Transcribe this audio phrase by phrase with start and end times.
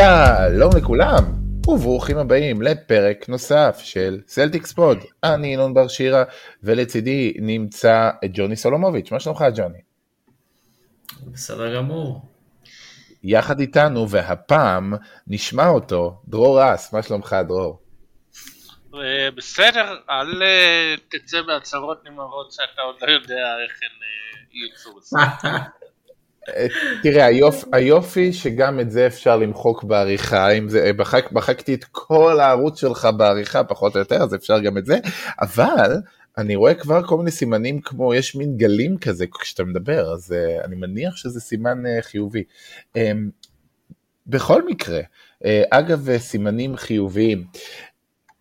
[0.00, 1.24] שלום לכולם,
[1.68, 4.98] וברוכים הבאים לפרק נוסף של סלטיקס פוד.
[5.24, 6.24] אני ינון בר שירה,
[6.62, 9.12] ולצידי נמצא ג'וני סולומוביץ'.
[9.12, 9.78] מה שלומך ג'וני?
[11.26, 12.20] בסדר גמור.
[13.24, 14.92] יחד איתנו, והפעם
[15.26, 17.80] נשמע אותו, דרור אס, מה שלומך דרור?
[18.94, 25.20] אה, בסדר, אל אה, תצא בהצהרות נמהרות שאתה עוד לא יודע איך הן אה, יצאו.
[27.02, 32.40] תראה, היופ, היופי שגם את זה אפשר למחוק בעריכה, אם זה, בחק, מחקתי את כל
[32.40, 34.98] הערוץ שלך בעריכה פחות או יותר, אז אפשר גם את זה,
[35.40, 35.96] אבל
[36.38, 40.64] אני רואה כבר כל מיני סימנים כמו, יש מין גלים כזה כשאתה מדבר, אז אה,
[40.64, 42.42] אני מניח שזה סימן אה, חיובי.
[42.94, 42.98] אמ,
[44.26, 47.44] בכל מקרה, אה, אגב סימנים חיוביים,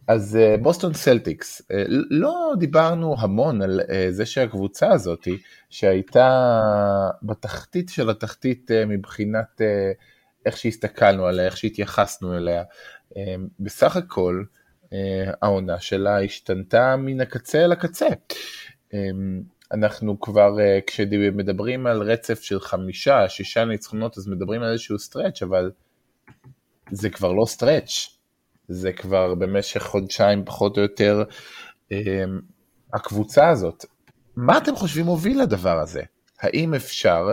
[0.09, 1.61] אז בוסטון סלטיקס,
[2.09, 5.27] לא דיברנו המון על זה שהקבוצה הזאת,
[5.69, 6.69] שהייתה
[7.23, 9.61] בתחתית של התחתית מבחינת
[10.45, 12.63] איך שהסתכלנו עליה, איך שהתייחסנו אליה,
[13.59, 14.43] בסך הכל
[15.41, 18.07] העונה שלה השתנתה מן הקצה אל הקצה.
[19.71, 20.55] אנחנו כבר,
[20.87, 25.71] כשמדברים על רצף של חמישה, שישה ניצחונות, אז מדברים על איזשהו stretch, אבל
[26.91, 28.18] זה כבר לא stretch.
[28.69, 31.23] זה כבר במשך חודשיים פחות או יותר
[31.91, 31.97] אמ,
[32.93, 33.85] הקבוצה הזאת.
[34.35, 36.01] מה אתם חושבים הוביל לדבר הזה?
[36.39, 37.27] האם אפשר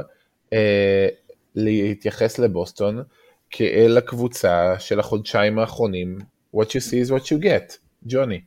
[0.53, 1.09] אה,
[1.55, 3.03] להתייחס לבוסטון
[3.51, 6.19] כאל הקבוצה של החודשיים האחרונים,
[6.57, 7.77] what you see is what you get,
[8.07, 8.41] ג'וני?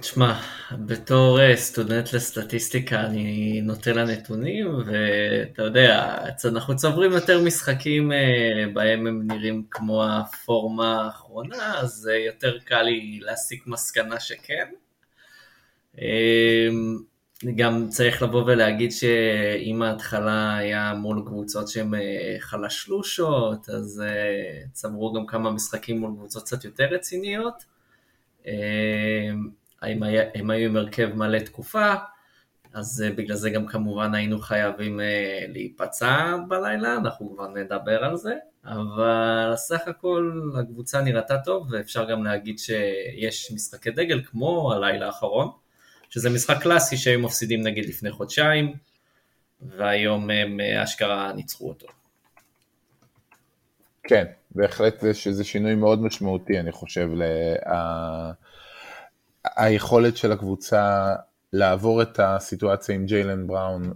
[0.00, 0.40] תשמע,
[0.72, 9.06] בתור אה, סטודנט לסטטיסטיקה אני נוטה לנתונים, ואתה יודע, אנחנו צוברים יותר משחקים אה, בהם
[9.06, 14.68] הם נראים כמו הפורמה האחרונה, אז יותר קל לי להסיק מסקנה שכן.
[15.98, 16.98] אמ,
[17.56, 24.02] גם צריך לבוא ולהגיד שאם ההתחלה היה מול קבוצות שהן אה, חלשלושות, אז
[24.72, 27.72] צברו גם כמה משחקים מול קבוצות קצת יותר רציניות.
[28.46, 29.48] אמ,
[29.82, 30.02] הם,
[30.50, 31.94] היו עם הרכב מלא תקופה,
[32.72, 38.16] אז אה, בגלל זה גם כמובן היינו חייבים אה, להיפצע בלילה, אנחנו כבר נדבר על
[38.16, 45.06] זה, אבל סך הכל הקבוצה נראתה טוב, ואפשר גם להגיד שיש משחקי דגל כמו הלילה
[45.06, 45.50] האחרון,
[46.10, 48.74] שזה משחק קלאסי שהיו מפסידים נגיד לפני חודשיים,
[49.62, 51.86] והיום הם אה, אשכרה ניצחו אותו.
[54.02, 54.24] כן,
[54.54, 58.32] בהחלט זה שינוי מאוד משמעותי, אני חושב, לה...
[59.56, 61.14] היכולת של הקבוצה
[61.52, 63.92] לעבור את הסיטואציה עם ג'יילן בראון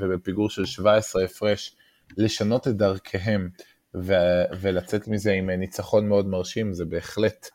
[0.00, 1.76] ובפיגור של 17 הפרש,
[2.16, 3.48] לשנות את דרכיהם
[4.60, 7.48] ולצאת מזה עם ניצחון מאוד מרשים, זה בהחלט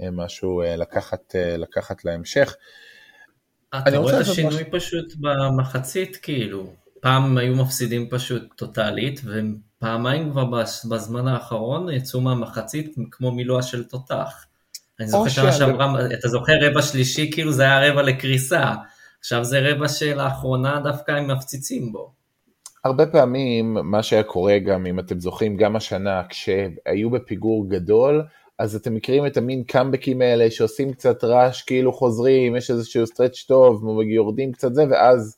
[0.00, 2.56] אה, משהו אה, לקחת, אה, לקחת להמשך.
[3.74, 4.70] אתה רואה את השינוי משהו...
[4.72, 9.20] פשוט במחצית, כאילו, פעם היו מפסידים פשוט טוטאלית,
[9.80, 10.44] ופעמיים כבר
[10.90, 14.46] בזמן האחרון יצאו מהמחצית כמו מילואה של תותח.
[15.00, 18.74] אני זוכר שנה שעברה, אתה זוכר רבע שלישי, כאילו זה היה רבע לקריסה.
[19.20, 22.12] עכשיו זה רבע שלאחרונה דווקא הם מפציצים בו.
[22.84, 28.22] הרבה פעמים מה שהיה קורה גם, אם אתם זוכרים, גם השנה, כשהיו בפיגור גדול,
[28.58, 33.44] אז אתם מכירים את המין קאמבקים האלה שעושים קצת רעש, כאילו חוזרים, יש איזשהו stretch
[33.48, 35.36] טוב, יורדים קצת זה, ואז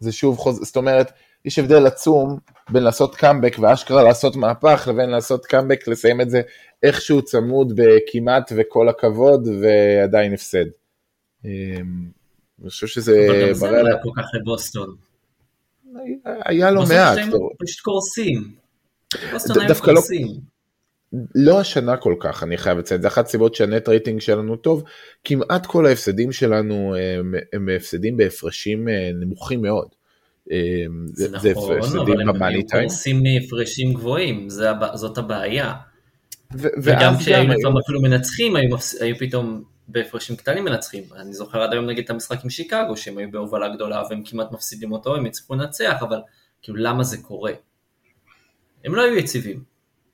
[0.00, 1.12] זה שוב חוזר, זאת אומרת,
[1.46, 2.38] יש הבדל עצום
[2.70, 6.42] בין לעשות קאמבק ואשכרה לעשות מהפך, לבין לעשות קאמבק, לסיים את זה
[6.82, 10.64] איכשהו צמוד בכמעט וכל הכבוד ועדיין הפסד.
[11.44, 11.50] אמ,
[12.62, 13.26] אני חושב שזה...
[13.30, 14.96] אבל גם זה לא היה כל כך לבוסטון.
[16.24, 17.18] היה לא מעט.
[17.58, 18.54] פשוט קורסים.
[19.32, 20.26] בוסטון היו לא- קורסים.
[21.34, 24.82] לא השנה כל כך, אני חייב לציין, זה אחת הסיבות שהנט רייטינג שלנו טוב,
[25.24, 29.88] כמעט כל ההפסדים שלנו הם, הם הפסדים בהפרשים אה, נמוכים מאוד.
[30.50, 34.50] אמ, זה, זה נכון, אבל הם קורסים מהפרשים גבוהים,
[34.94, 35.74] זאת הבעיה.
[36.82, 41.02] וגם כשהם לפעמים אפילו מנצחים, היו, היו פתאום בהפרשים קטנים מנצחים.
[41.16, 44.52] אני זוכר עד היום נגיד את המשחק עם שיקגו, שהם היו בהובלה גדולה והם כמעט
[44.52, 46.18] מפסידים אותו, הם יצטרכו לנצח, אבל
[46.62, 47.52] כאילו למה זה קורה?
[48.84, 49.62] הם לא היו יציבים.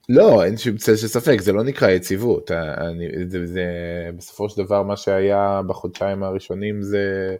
[0.09, 2.51] לא, אין שום צל של ספק, זה לא נקרא יציבות.
[2.51, 3.65] אני, זה, זה,
[4.17, 7.37] בסופו של דבר מה שהיה בחודשיים הראשונים זה,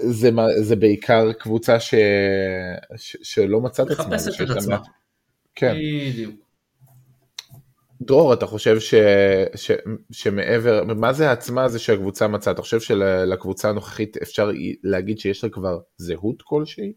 [0.00, 0.30] זה,
[0.60, 1.94] זה בעיקר קבוצה ש,
[2.96, 4.16] ש, שלא מצאת את עצמה.
[4.16, 4.78] מחפשת את עצמה.
[5.54, 5.74] כן.
[6.10, 6.34] בדיוק.
[8.02, 8.94] דרור, אתה חושב ש,
[9.54, 9.70] ש,
[10.12, 12.52] שמעבר, מה זה העצמה הזה שהקבוצה מצאה?
[12.52, 14.50] אתה חושב שלקבוצה הנוכחית אפשר
[14.82, 16.92] להגיד שיש לה כבר זהות כלשהי?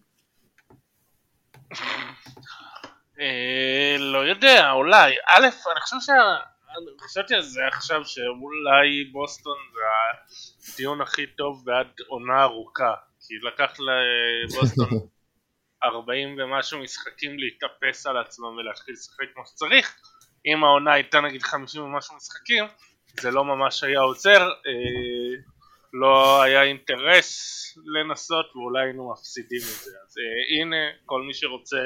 [3.19, 5.13] אה, לא יודע, אולי.
[5.27, 6.09] א', אני חושב ש...
[7.01, 9.79] חשבתי על זה עכשיו שאולי בוסטון זה
[10.73, 12.93] הדיון הכי טוב בעד עונה ארוכה
[13.27, 14.89] כי לקח לבוסטון
[15.83, 19.95] 40 ומשהו משחקים להתאפס על עצמם ולהתחיל לשחק כמו שצריך.
[20.45, 22.65] אם העונה הייתה נגיד 50 ומשהו משחקים,
[23.19, 25.41] זה לא ממש היה עוזר, אה,
[25.93, 29.91] לא היה אינטרס לנסות ואולי היינו מפסידים את זה.
[30.07, 31.77] אז אה, הנה, כל מי שרוצה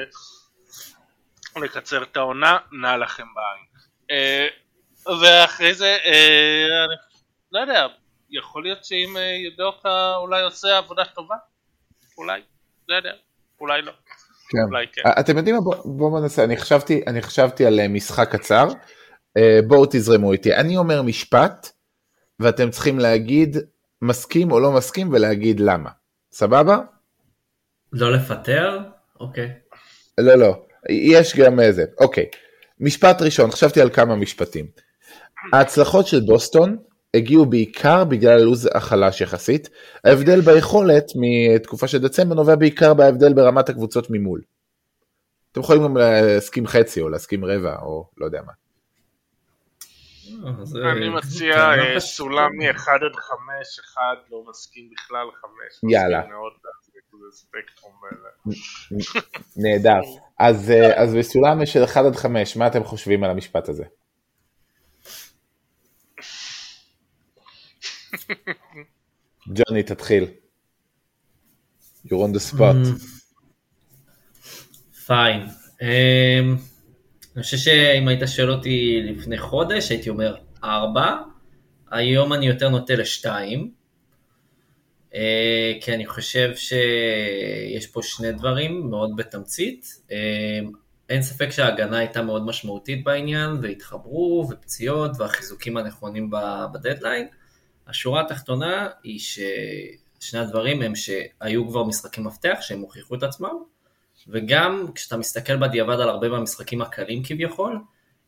[1.56, 3.66] לקצר את העונה, נע לכם בעין.
[4.10, 4.48] אה,
[5.06, 6.94] ואחרי זה, אה, אני
[7.52, 7.86] לא יודע,
[8.30, 11.36] יכול להיות שאם אה, יודוקה אולי עושה עבודה טובה?
[12.18, 12.40] אולי,
[12.88, 13.12] לא יודע,
[13.60, 13.92] אולי לא.
[14.48, 14.58] כן.
[14.68, 15.02] אולי כן.
[15.20, 18.68] אתם יודעים מה, בואו בוא ננסה, אני חשבתי, אני חשבתי על אה, משחק קצר,
[19.36, 21.72] אה, בואו תזרמו איתי, אני אומר משפט,
[22.40, 23.56] ואתם צריכים להגיד
[24.02, 25.90] מסכים או לא מסכים ולהגיד למה,
[26.32, 26.78] סבבה?
[27.92, 28.78] לא לפטר?
[29.20, 29.52] אוקיי.
[30.20, 32.26] לא, לא, יש גם איזה, אוקיי.
[32.80, 34.87] משפט ראשון, חשבתי על כמה משפטים.
[35.52, 36.76] ההצלחות של בוסטון
[37.14, 39.68] הגיעו בעיקר בגלל הלו"ז החלש יחסית.
[40.04, 44.40] ההבדל ביכולת מתקופה של דצמבר נובע בעיקר בהבדל ברמת הקבוצות ממול.
[45.52, 48.52] אתם יכולים גם להסכים חצי או להסכים רבע או לא יודע מה.
[50.84, 52.00] אה, אני מציע טענה אה.
[52.00, 54.00] סולם מ-1 עד 5, 1
[54.30, 56.22] לא מסכים בכלל, 5 יאללה.
[56.22, 56.28] ב-
[59.56, 60.00] נהדר.
[60.38, 63.84] אז, אה, אז בסולם של 1 עד 5, מה אתם חושבים על המשפט הזה?
[69.54, 70.26] ג'וני, תתחיל.
[72.06, 73.02] You're on the spot.
[75.06, 75.42] פיין.
[75.82, 76.56] אמ,
[77.36, 81.16] אני חושב שאם היית שואל אותי לפני חודש, הייתי אומר ארבע.
[81.90, 83.70] היום אני יותר נוטה לשתיים.
[85.14, 89.86] אה, כי אני חושב שיש פה שני דברים מאוד בתמצית.
[90.10, 90.70] אמ,
[91.08, 96.30] אין ספק שההגנה הייתה מאוד משמעותית בעניין, והתחברו, ופציעות, והחיזוקים הנכונים
[96.72, 97.28] בדדליין.
[97.88, 103.62] השורה התחתונה היא ששני הדברים הם שהיו כבר משחקים מפתח שהם הוכיחו את עצמם,
[104.28, 107.78] וגם כשאתה מסתכל בדיעבד על הרבה מהמשחקים הקלים כביכול,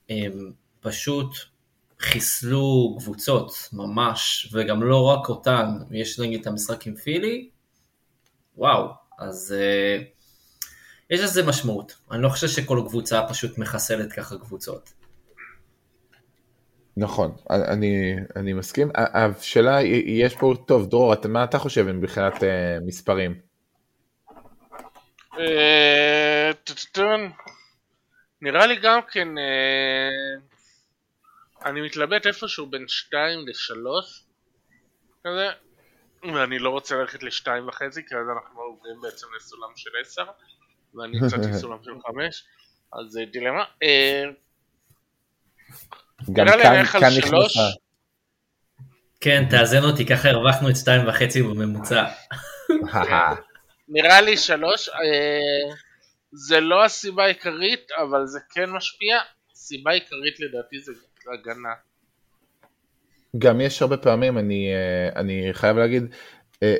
[0.09, 1.35] הם פשוט
[2.01, 7.49] חיסלו קבוצות ממש, וגם לא רק אותן, יש נגיד את המשחק עם פילי,
[8.57, 10.05] וואו, אז uh,
[11.11, 11.97] יש לזה משמעות.
[12.11, 15.00] אני לא חושב שכל קבוצה פשוט מחסלת ככה קבוצות.
[16.97, 18.91] נכון, אני, אני מסכים.
[18.95, 23.41] השאלה, יש פה, טוב, דרור, אתה- מה אתה חושב מבחינת אה, מספרים?
[25.39, 26.51] אה.
[28.43, 30.41] נראה לי גם כן, אה,
[31.65, 33.75] אני מתלבט איפשהו בין 2 ל-3
[35.25, 35.49] כזה,
[36.23, 40.25] ואני לא רוצה ללכת ל-2 וחצי, כי אז אנחנו עוברים בעצם לסולם של 10,
[40.95, 42.45] ואני הצעתי סולם של 5,
[42.93, 43.65] אז זה דילמה.
[46.29, 47.57] אה, גם נראה לי כאן, כאן שלוש.
[47.57, 47.77] נכנסה.
[49.21, 52.05] כן, תאזן אותי, ככה הרווחנו את שתיים וחצי בממוצע.
[53.89, 54.91] נראה לי 3,
[56.33, 59.19] זה לא הסיבה העיקרית, אבל זה כן משפיע.
[59.55, 60.93] סיבה עיקרית לדעתי זה
[61.33, 61.75] הגנה.
[63.39, 66.05] גם יש הרבה פעמים, אני, אה, אני חייב להגיד,
[66.63, 66.75] אה,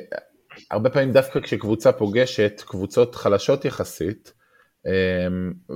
[0.71, 4.40] הרבה פעמים דווקא כשקבוצה פוגשת קבוצות חלשות יחסית, אה,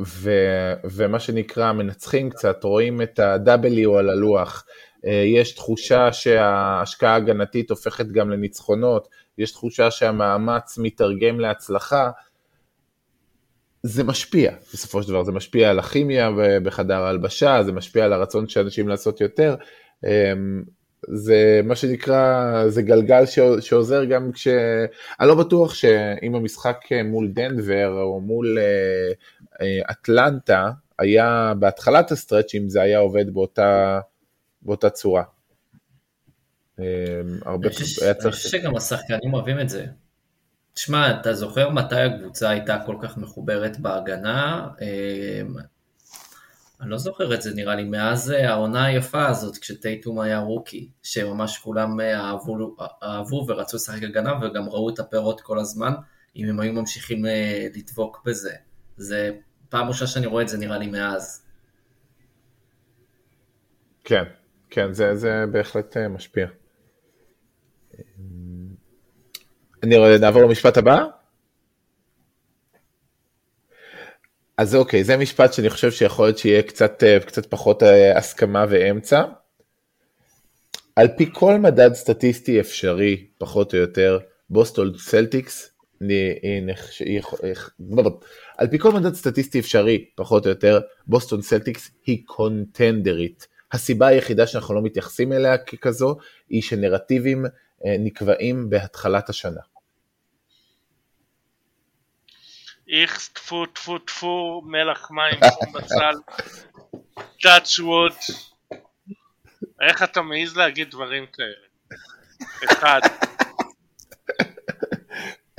[0.06, 0.32] ו,
[0.84, 4.66] ומה שנקרא מנצחים קצת, רואים את ה-W על הלוח,
[5.06, 12.12] אה, יש תחושה שההשקעה ההגנתית הופכת גם לניצחונות, יש תחושה שהמאמץ מתרגם להצלחה,
[13.84, 16.30] זה משפיע, בסופו של דבר זה משפיע על הכימיה
[16.64, 19.56] בחדר ההלבשה, זה משפיע על הרצון של אנשים לעשות יותר,
[20.06, 20.64] אמ,
[21.08, 24.48] זה מה שנקרא, זה גלגל ש- שעוזר גם כש...
[25.20, 29.12] אני לא בטוח שאם המשחק מול דנבר או מול אה,
[29.62, 34.00] אה, אטלנטה היה בהתחלת הסטרצ'ים זה היה עובד באותה,
[34.62, 35.24] באותה צורה.
[37.46, 38.32] הרבה אני.
[38.32, 39.86] חושב שגם השחקנים אוהבים את זה.
[40.74, 44.68] תשמע, אתה זוכר מתי הקבוצה הייתה כל כך מחוברת בהגנה?
[46.80, 50.40] אמ, אני לא זוכר את זה נראה לי, מאז אה, העונה היפה הזאת, כשטייטום היה
[50.40, 55.94] רוקי, שממש כולם אה, אהבו, אהבו ורצו לשחק הגנה וגם ראו את הפירות כל הזמן,
[56.36, 58.54] אם הם היו ממשיכים אה, לדבוק בזה.
[58.98, 59.32] זה
[59.70, 61.46] פעם ראשונה שאני רואה את זה נראה לי מאז.
[64.04, 64.24] כן,
[64.70, 66.48] כן, זה, זה בהחלט אה, משפיע.
[69.84, 71.06] אני רואה, נעבור למשפט הבא?
[74.58, 78.66] אז אוקיי, זה משפט שאני חושב שיכול להיות שיהיה קצת, אה, קצת פחות אה, הסכמה
[78.70, 79.24] ואמצע.
[80.96, 84.20] על פי כל מדד סטטיסטי אפשרי, פחות או יותר,
[84.50, 85.70] בוסטון סלטיקס,
[87.06, 87.34] יכ-
[88.58, 93.48] על פי כל מדד סטטיסטי אפשרי, פחות או יותר, בוסטון סלטיקס היא קונטנדרית.
[93.72, 96.18] הסיבה היחידה שאנחנו לא מתייחסים אליה ככזו,
[96.50, 97.46] היא שנרטיבים
[97.86, 99.62] אה, נקבעים בהתחלת השנה.
[102.90, 106.16] איכס טפו טפו טפו מלח מים שום בצל
[107.42, 108.14] טאץ' ווד
[109.82, 111.56] איך אתה מעז להגיד דברים כאלה?
[112.66, 113.00] אחד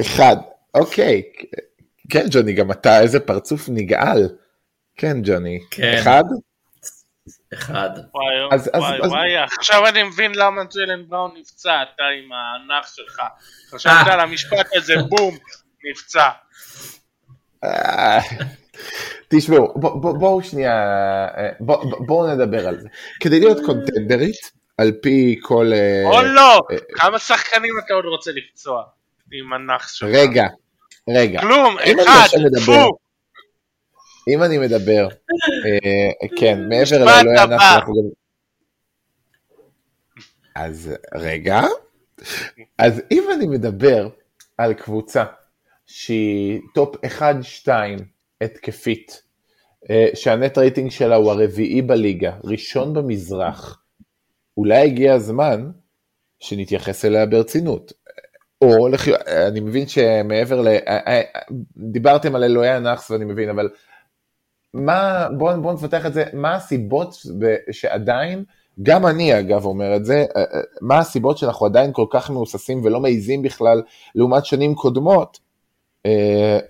[0.01, 0.37] אחד,
[0.75, 1.23] אוקיי.
[2.11, 4.29] כן, ג'וני, גם אתה איזה פרצוף נגעל.
[4.97, 5.59] כן, ג'וני.
[5.71, 5.95] כן.
[6.01, 6.25] אחד?
[7.55, 7.91] אחד.
[8.15, 12.31] וואי אז- אז- וואי אז- וואי עכשיו אני מבין למה ג'לן בראון נפצע אתה עם
[12.33, 13.23] הנח שלך
[13.71, 14.13] חשבת אה.
[14.13, 15.37] על המשפט הזה בום
[15.91, 16.29] נפצע
[19.29, 20.73] תשמעו, בוא- בוא- בואו שנייה,
[21.37, 22.89] אה, בוא- בוא- בואו נדבר על זה.
[23.21, 24.37] כדי להיות קונטנדרית,
[24.79, 25.71] על פי כל...
[25.73, 28.83] אה, או לא אה, כמה שחקנים אתה עוד רוצה לפצוע
[29.33, 30.45] עם הנח שלך רגע,
[31.11, 31.41] רגע.
[31.41, 32.97] כלום אחד טפו
[34.35, 35.09] אם אני מדבר,
[35.67, 37.39] אה, כן, מעבר לאלוהי.
[37.39, 38.09] ענף, אנחנו גם...
[40.55, 41.61] אז רגע,
[42.79, 44.09] אז אם אני מדבר
[44.59, 45.25] על קבוצה
[45.87, 46.97] שהיא top
[47.67, 47.69] 1-2
[48.41, 49.23] התקפית,
[49.91, 53.83] אה, שה net rating שלה הוא הרביעי בליגה, ראשון במזרח,
[54.57, 55.71] אולי הגיע הזמן
[56.41, 57.93] שנתייחס אליה ברצינות.
[58.63, 59.09] או, לח...
[59.49, 60.69] אני מבין שמעבר ל...
[61.77, 63.69] דיברתם על אלוהי הנאחס ואני מבין, אבל
[64.75, 67.17] מה, בואו בוא נפתח את זה, מה הסיבות
[67.71, 68.45] שעדיין,
[68.83, 72.85] גם אני אגב אומר את זה, אה, אה, מה הסיבות שאנחנו עדיין כל כך מהוססים
[72.85, 73.83] ולא מעיזים בכלל,
[74.15, 75.46] לעומת שנים קודמות, אה,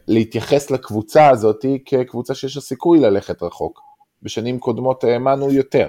[0.08, 3.80] להתייחס לקבוצה הזאת כקבוצה שיש לה סיכוי ללכת רחוק.
[4.22, 5.88] בשנים קודמות האמנו יותר.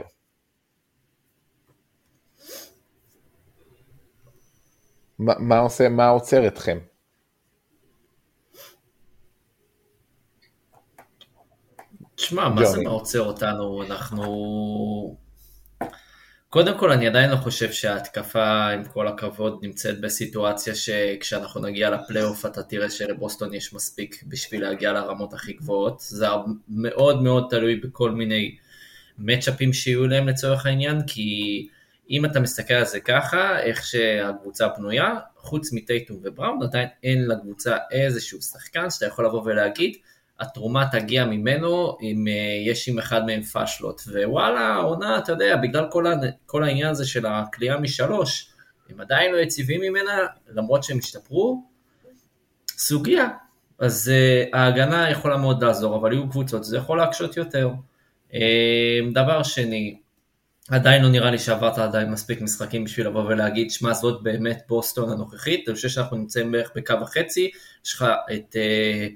[5.19, 6.79] מה, מה עושה, מה עוצר אתכם?
[12.15, 12.81] תשמע, מה זה.
[12.83, 13.83] מה עוצר אותנו?
[13.83, 15.26] אנחנו...
[16.49, 22.45] קודם כל, אני עדיין לא חושב שההתקפה, עם כל הכבוד, נמצאת בסיטואציה שכשאנחנו נגיע לפלייאוף
[22.45, 25.99] אתה תראה שלבוסטון יש מספיק בשביל להגיע לרמות הכי גבוהות.
[25.99, 26.27] זה
[26.69, 28.55] מאוד מאוד תלוי בכל מיני
[29.17, 31.67] מצ'אפים שיהיו להם לצורך העניין, כי
[32.09, 37.77] אם אתה מסתכל על זה ככה, איך שהקבוצה בנויה, חוץ מטייטום ובראון, עדיין אין לקבוצה
[37.91, 39.97] איזשהו שחקן שאתה יכול לבוא ולהגיד,
[40.39, 44.01] התרומה תגיע ממנו אם אה, יש עם אחד מהם פאשלות.
[44.07, 45.85] ווואלה, העונה, אתה יודע, בגלל
[46.45, 48.49] כל, העניין הזה של הכלייה משלוש,
[48.89, 50.11] הם עדיין לא יציבים ממנה,
[50.47, 51.63] למרות שהם השתפרו,
[52.77, 53.27] סוגיה.
[53.79, 57.69] אז אה, ההגנה יכולה מאוד לעזור, אבל יהיו קבוצות, זה יכול להקשות יותר.
[58.31, 58.35] אה,
[59.13, 59.97] דבר שני,
[60.69, 65.11] עדיין לא נראה לי שעברת עדיין מספיק משחקים בשביל לבוא ולהגיד, שמע, זאת באמת בוסטון
[65.11, 67.51] הנוכחית, אני חושב שאנחנו נמצאים בערך בקו החצי,
[67.85, 68.57] יש לך את...
[68.57, 69.07] אה, אה,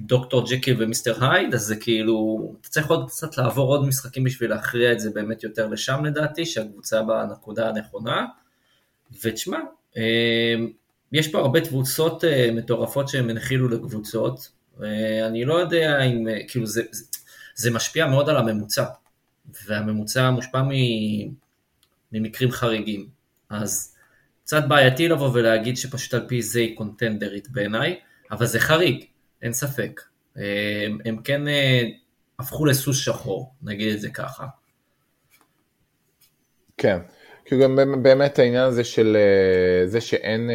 [0.00, 4.50] דוקטור ג'קיל ומיסטר הייד, אז זה כאילו, אתה צריך עוד קצת לעבור עוד משחקים בשביל
[4.50, 8.26] להכריע את זה באמת יותר לשם לדעתי, שהקבוצה בנקודה הנכונה.
[9.24, 9.58] ותשמע,
[9.96, 10.54] אה,
[11.12, 14.56] יש פה הרבה קבוצות אה, מטורפות שהם הנחילו לקבוצות,
[15.26, 17.04] אני לא יודע אם, כאילו זה, זה,
[17.54, 18.84] זה משפיע מאוד על הממוצע,
[19.66, 20.62] והממוצע מושפע
[22.12, 23.08] ממקרים חריגים,
[23.50, 23.94] אז
[24.44, 29.04] קצת בעייתי לבוא ולהגיד שפשוט על פי זה היא קונטנדרית בעיניי, אבל זה חריג,
[29.42, 30.00] אין ספק.
[30.36, 31.42] הם, הם כן
[32.38, 34.46] הפכו לסוס שחור, נגיד את זה ככה.
[36.76, 36.98] כן,
[37.44, 39.16] כי גם באמת העניין הזה של
[39.86, 40.50] זה שאין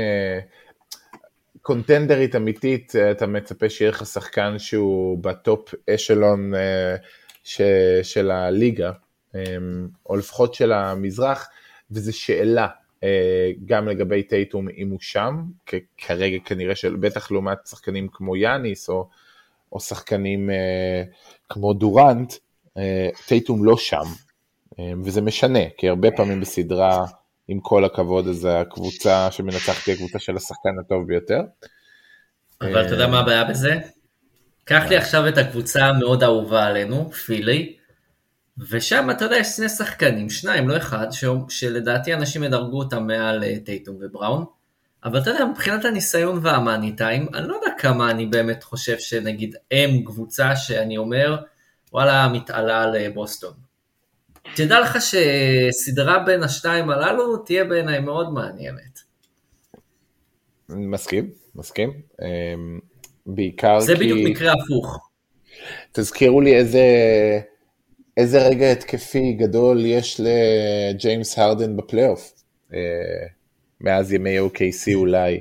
[1.62, 6.54] קונטנדרית אמיתית, אתה מצפה שיהיה לך שחקן שהוא בטופ אשלון
[7.44, 7.62] ש,
[8.04, 8.92] של הליגה,
[10.06, 11.50] או לפחות של המזרח,
[11.92, 12.68] וזו שאלה.
[13.66, 15.44] גם לגבי טייטום אם הוא שם,
[15.98, 19.08] כרגע כנראה של בטח לעומת שחקנים כמו יאניס או,
[19.72, 21.04] או שחקנים אה,
[21.50, 22.34] כמו דורנט,
[22.78, 24.04] אה, טייטום לא שם,
[24.80, 27.06] אה, וזה משנה, כי הרבה פעמים בסדרה,
[27.48, 31.42] עם כל הכבוד, אז הקבוצה שמנצחת היא הקבוצה של השחקן הטוב ביותר.
[32.62, 33.80] אבל אתה יודע מה הבעיה בזה?
[34.64, 37.76] קח לי עכשיו את הקבוצה המאוד אהובה עלינו, פילי,
[38.70, 41.26] ושם אתה יודע יש שני שחקנים, שניים לא אחד, ש...
[41.50, 44.46] שלדעתי אנשים ידרגו אותם מעל טייטום ובראון,
[45.04, 49.56] אבל אתה יודע מבחינת הניסיון והמאני טיים, אני לא יודע כמה אני באמת חושב שנגיד
[49.72, 51.38] הם קבוצה שאני אומר
[51.94, 53.54] וואלה מתעלה על בוסטון.
[54.56, 59.00] תדע לך שסדרה בין השתיים הללו תהיה בעיניי מאוד מעניינת.
[60.70, 62.02] מסכים, מסכים.
[63.26, 64.00] בעיקר זה כי...
[64.00, 65.10] בדיוק מקרה הפוך.
[65.92, 66.82] תזכירו לי איזה...
[68.18, 72.34] איזה רגע התקפי גדול יש לג'יימס הרדן בפלייאוף,
[73.82, 75.40] מאז ימי OKC אולי.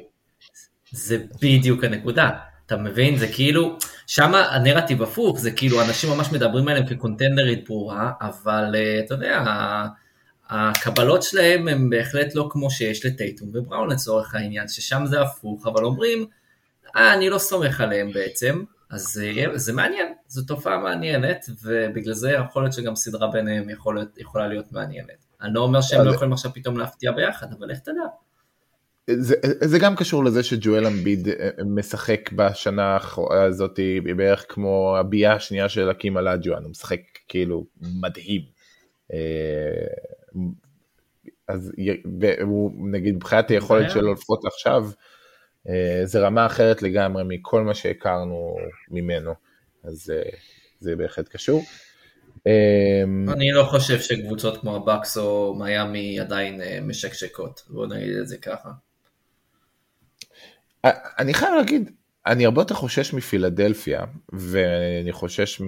[0.92, 2.30] זה בדיוק הנקודה,
[2.66, 3.16] אתה מבין?
[3.16, 8.74] זה כאילו, שם הנרטיב הפוך, זה כאילו אנשים ממש מדברים עליהם כקונטנדרית ברורה, אבל
[9.04, 9.44] אתה יודע,
[10.50, 15.84] הקבלות שלהם הם בהחלט לא כמו שיש לטייטום ובראון לצורך העניין, ששם זה הפוך, אבל
[15.84, 16.26] אומרים,
[16.96, 22.30] אה, אני לא סומך עליהם בעצם, אז אה, זה מעניין, זו תופעה מעניינת, ובגלל זה
[22.30, 25.26] יכול להיות שגם סדרה ביניהם יכול להיות, יכולה להיות מעניינת.
[25.42, 28.02] אני לא אומר שהם לא יכולים עכשיו פתאום להפתיע ביחד, אבל איך תדע?
[29.10, 32.98] זה, זה גם קשור לזה שג'ואל אמביד אה, משחק בשנה
[33.30, 33.80] הזאת
[34.16, 37.66] בערך כמו הביאה השנייה של הקים אלאג'ואן, הוא משחק כאילו
[38.00, 38.42] מדהים.
[41.48, 41.72] אז
[42.42, 44.90] הוא נגיד מבחינת היכולת שלו לפחות עכשיו, אה,
[46.04, 48.56] זה רמה אחרת לגמרי מכל מה שהכרנו
[48.90, 49.34] ממנו,
[49.84, 50.30] אז אה,
[50.78, 51.62] זה בהחלט קשור.
[52.46, 58.28] אמ, אני לא חושב שקבוצות כמו הבקס או מיאמי עדיין אה, משקשקות, בוא נגיד את
[58.28, 58.70] זה ככה.
[61.18, 61.90] אני חייב להגיד,
[62.26, 65.62] אני הרבה יותר חושש מפילדלפיה, ואני חושש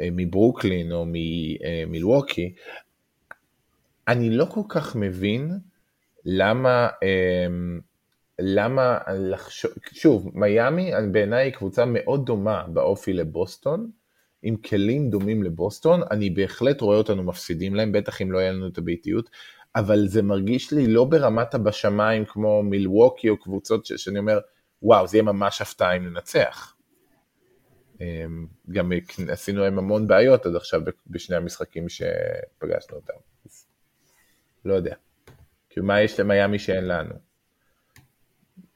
[0.00, 2.54] מברוקלין או ממילווקי,
[4.08, 5.58] אני לא כל כך מבין
[6.24, 6.88] למה,
[8.38, 13.90] למה לחשוב, שוב, מיאמי בעיניי היא קבוצה מאוד דומה באופי לבוסטון,
[14.42, 18.68] עם כלים דומים לבוסטון, אני בהחלט רואה אותנו מפסידים להם, בטח אם לא יהיה לנו
[18.68, 19.30] את הביתיות,
[19.76, 24.38] אבל זה מרגיש לי לא ברמת הבשמיים כמו מילווקי או קבוצות ש- שאני אומר,
[24.82, 26.74] וואו, זה יהיה ממש הפתעה אם ננצח.
[28.00, 28.92] אמ, גם
[29.28, 33.12] עשינו להם המון בעיות עד עכשיו בשני המשחקים שפגשנו אותם.
[34.64, 34.94] לא יודע.
[35.70, 37.27] כאילו מה יש למיאמי שאין לנו?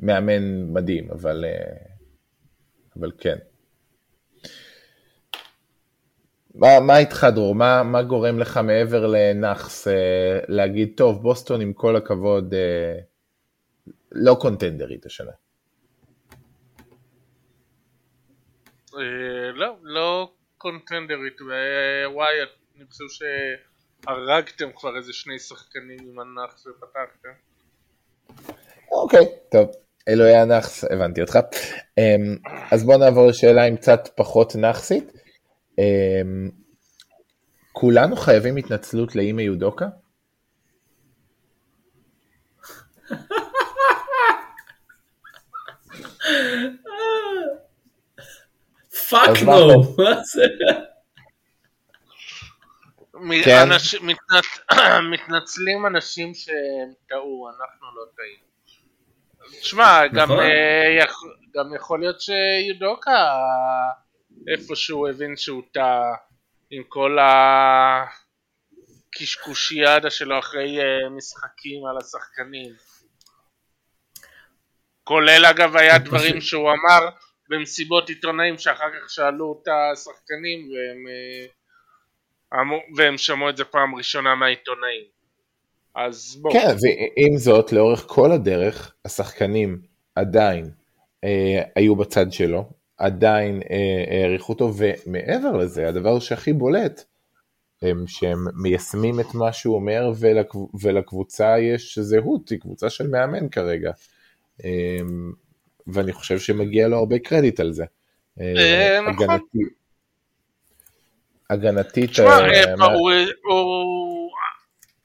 [0.02, 1.84] מאמן מדהים, אבל, אה,
[2.98, 3.38] אבל כן.
[6.54, 7.54] מה, מה איתך דרור?
[7.54, 12.98] מה, מה גורם לך מעבר לנאחס אה, להגיד, טוב, בוסטון עם כל הכבוד אה,
[14.12, 15.32] לא קונטנדרית השנה?
[19.54, 21.40] לא, לא קונטנדרית,
[22.06, 22.34] וואי,
[22.76, 23.22] אני חושב ש...
[24.06, 27.28] הרגתם כבר איזה שני שחקנים עם הנאחס ופתחתם.
[28.92, 29.81] אוקיי, טוב.
[30.08, 31.38] אלוהי הנאחס, הבנתי אותך.
[31.98, 32.36] אמ,
[32.70, 35.12] אז בואו נעבור לשאלה עם קצת פחות נאחסית.
[35.78, 36.50] אמ,
[37.72, 39.86] כולנו חייבים התנצלות לאימי יודוקה?
[49.10, 50.44] fuck no, מה זה?
[53.44, 53.68] כן.
[55.12, 58.51] מתנצלים אנשים שהם טעו, אנחנו לא טועים.
[59.60, 60.44] תשמע, גם, נכון.
[60.98, 61.22] יכ...
[61.54, 63.32] גם יכול להיות שיודוקה
[64.48, 66.14] איפשהו הבין שהוא טעה
[66.70, 67.18] עם כל
[69.10, 72.72] הקשקושיאדה שלו אחרי uh, משחקים על השחקנים.
[75.04, 77.08] כולל אגב היה דברים שהוא אמר
[77.48, 81.06] במסיבות עיתונאים שאחר כך שאלו את השחקנים והם
[82.58, 85.21] uh, והם שמעו את זה פעם ראשונה מהעיתונאים.
[85.94, 86.52] אז בואו.
[86.52, 89.78] כן, ועם זאת, לאורך כל הדרך, השחקנים
[90.14, 90.70] עדיין
[91.24, 92.64] אה, היו בצד שלו,
[92.98, 97.04] עדיין אה, העריכו אותו, ומעבר לזה, הדבר שהכי בולט,
[97.82, 103.48] הם שהם מיישמים את מה שהוא אומר, ולקב, ולקבוצה יש זהות, היא קבוצה של מאמן
[103.48, 103.90] כרגע.
[104.64, 105.00] אה,
[105.86, 107.84] ואני חושב שמגיע לו הרבה קרדיט על זה.
[108.40, 109.24] אה, אה נכון.
[109.24, 109.58] הגנתי,
[111.50, 112.10] הגנתית.
[112.10, 112.94] תשמע, אה.
[112.94, 113.10] הוא,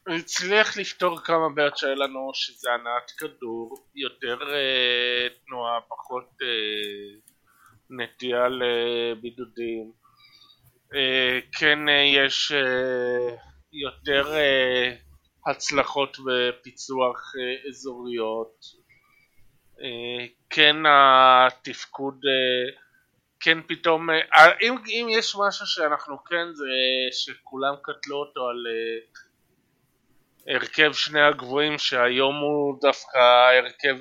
[0.07, 7.31] הוא, הצליח לפתור כמה בעיות שהיה לנו, שזה הנעת כדור, יותר uh, תנועה, פחות uh,
[7.89, 9.91] נטייה לבידודים.
[10.91, 13.35] Uh, כן uh, יש uh,
[13.71, 18.55] יותר uh, הצלחות בפיצוח uh, אזוריות.
[19.77, 22.87] Uh, כן התפקוד uh,
[23.39, 26.65] כן פתאום, אה, אה, אם, אם יש משהו שאנחנו כן זה
[27.11, 29.17] שכולם קטלו אותו על uh,
[30.47, 33.17] הרכב שני הגבוהים שהיום הוא דווקא
[33.59, 33.95] הרכב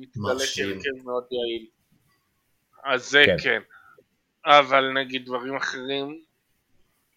[0.00, 1.66] מתגלה כהרכב מאוד יעיל.
[2.84, 3.36] אז זה כן.
[3.42, 3.60] כן.
[4.46, 6.20] אבל נגיד דברים אחרים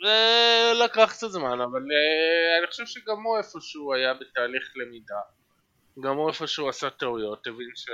[0.04, 5.20] זה לקח קצת זמן אבל uh, אני חושב שגם הוא איפשהו היה בתהליך למידה.
[6.04, 7.90] גם הוא איפשהו עשה טעויות הבין ש...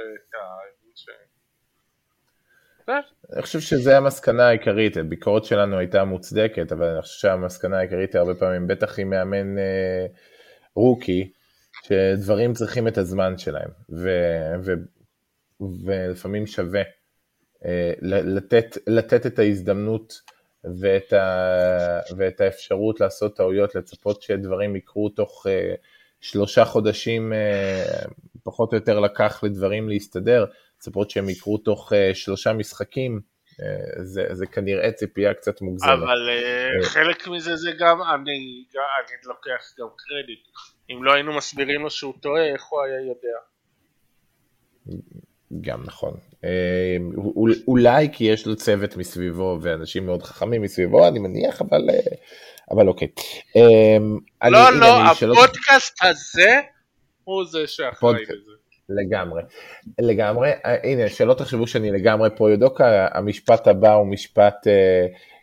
[3.34, 8.34] אני חושב שזו המסקנה העיקרית, הביקורת שלנו הייתה מוצדקת, אבל אני חושב שהמסקנה העיקרית הרבה
[8.34, 10.06] פעמים, בטח עם מאמן אה,
[10.76, 11.32] רוקי,
[11.84, 14.10] שדברים צריכים את הזמן שלהם, ו,
[14.64, 14.74] ו,
[15.86, 16.82] ולפעמים שווה
[17.66, 20.22] אה, לתת, לתת את ההזדמנות
[20.80, 25.76] ואת, ה, ואת האפשרות לעשות טעויות, לצפות שדברים יקרו תוך אה,
[26.22, 28.06] שלושה חודשים, אה,
[28.44, 30.46] פחות או יותר לקח לדברים להסתדר.
[30.78, 33.22] לצפות שהם יקרו תוך שלושה משחקים,
[34.04, 35.90] זה, זה כנראה ציפייה קצת מוגזמת.
[35.90, 40.48] אבל uh, חלק מזה זה גם, אני, אני לוקח גם קרדיט.
[40.90, 43.38] אם לא היינו מסבירים לו שהוא טועה, איך הוא היה יודע?
[45.62, 46.14] גם נכון.
[46.44, 46.98] אה,
[47.68, 52.16] אולי כי יש לו צוות מסביבו ואנשים מאוד חכמים מסביבו, אני מניח, אבל, אה,
[52.72, 53.08] אבל אוקיי.
[53.56, 56.10] אה, לא, אני, לא, הפודקאסט שלא...
[56.10, 56.60] הזה
[57.24, 58.52] הוא זה שאחראי לזה.
[58.90, 59.42] לגמרי,
[60.00, 64.68] לגמרי, הנה שלא תחשבו שאני לגמרי פה יודוק, המשפט הבא הוא משפט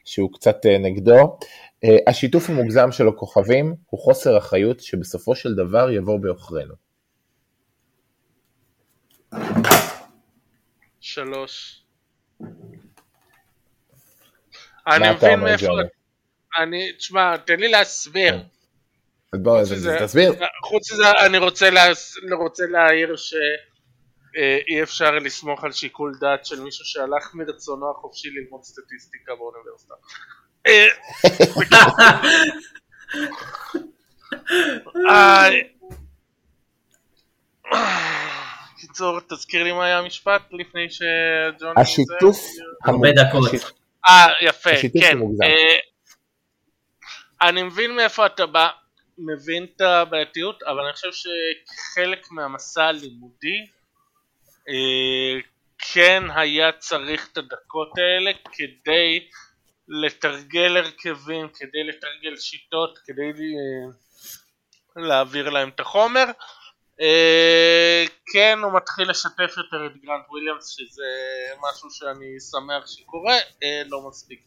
[0.04, 1.38] שהוא קצת נגדו,
[2.06, 6.74] השיתוף המוגזם של הכוכבים הוא חוסר אחריות שבסופו של דבר יבוא בעוכרינו.
[11.00, 11.82] שלוש.
[14.86, 15.72] אני מבין מאיפה...
[16.58, 18.42] אני, תשמע, תן לי להסביר.
[19.32, 19.42] כן.
[19.42, 19.62] בוא,
[20.00, 20.32] תסביר.
[20.64, 21.68] חוץ מזה, אני רוצה,
[22.32, 28.62] רוצה להעיר שאי אה, אפשר לסמוך על שיקול דעת של מישהו שהלך מרצונו החופשי ללמוד
[28.62, 29.94] סטטיסטיקה באוניברסיטה.
[30.66, 30.88] אה,
[38.80, 41.80] קיצור, תזכיר לי מה היה המשפט לפני שג'וני...
[41.80, 42.38] השיתוף
[42.84, 43.50] הרבה דקות.
[44.08, 45.18] אה, יפה, כן.
[45.42, 45.76] אה,
[47.48, 48.68] אני מבין מאיפה אתה בא,
[49.26, 53.66] מבין את הבעייתיות, אבל אני חושב שחלק מהמסע הלימודי
[54.68, 55.40] אה,
[55.78, 59.28] כן היה צריך את הדקות האלה כדי
[59.88, 66.24] לתרגל הרכבים, כדי לתרגל שיטות, כדי אה, להעביר להם את החומר.
[67.00, 71.02] אה, כן, הוא מתחיל לשתף יותר את גרנט וויליאמס, שזה
[71.70, 73.36] משהו שאני שמח שקורה,
[73.86, 74.40] לא מספיק.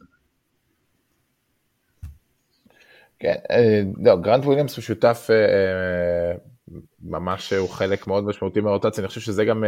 [3.19, 5.29] כן, אה, לא, גרנט וויליאמס הוא שותף
[7.01, 9.63] ממש, הוא חלק מאוד משמעותי מהרוטציה, אני חושב שזה גם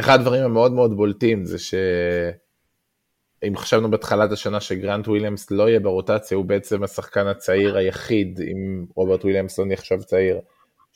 [0.00, 6.36] אחד הדברים המאוד מאוד בולטים, זה שאם חשבנו בתחילת השנה שגרנט וויליאמס לא יהיה ברוטציה,
[6.36, 10.40] הוא בעצם השחקן הצעיר היחיד, אם רוברט וויליאמס לא נחשב צעיר.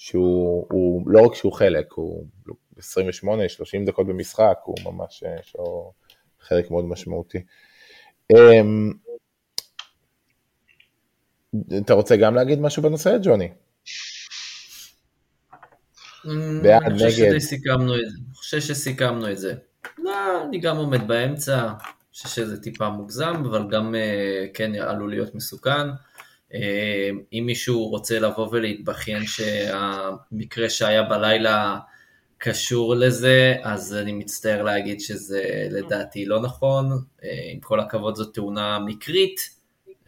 [0.01, 2.27] שהוא הוא, לא רק שהוא חלק, הוא
[2.79, 2.83] 28-30
[3.87, 5.93] דקות במשחק, הוא ממש, יש לו
[6.41, 7.39] חלק מאוד משמעותי.
[11.79, 13.49] אתה רוצה גם להגיד משהו בנושא, ג'וני?
[16.27, 17.33] אמ, בעד, נגד.
[17.81, 18.01] אני
[18.35, 19.55] חושב שסיכמנו את זה.
[19.99, 25.11] לא, אני גם עומד באמצע, אני חושב שזה טיפה מוגזם, אבל גם אה, כן עלול
[25.11, 25.89] להיות מסוכן.
[26.55, 31.79] אה, אם מישהו רוצה לבוא ולהתבכיין שהמקרה שהיה בלילה
[32.39, 36.91] קשור לזה, אז אני מצטער להגיד שזה לדעתי לא נכון.
[37.25, 39.60] אה, עם כל הכבוד זו תאונה מקרית.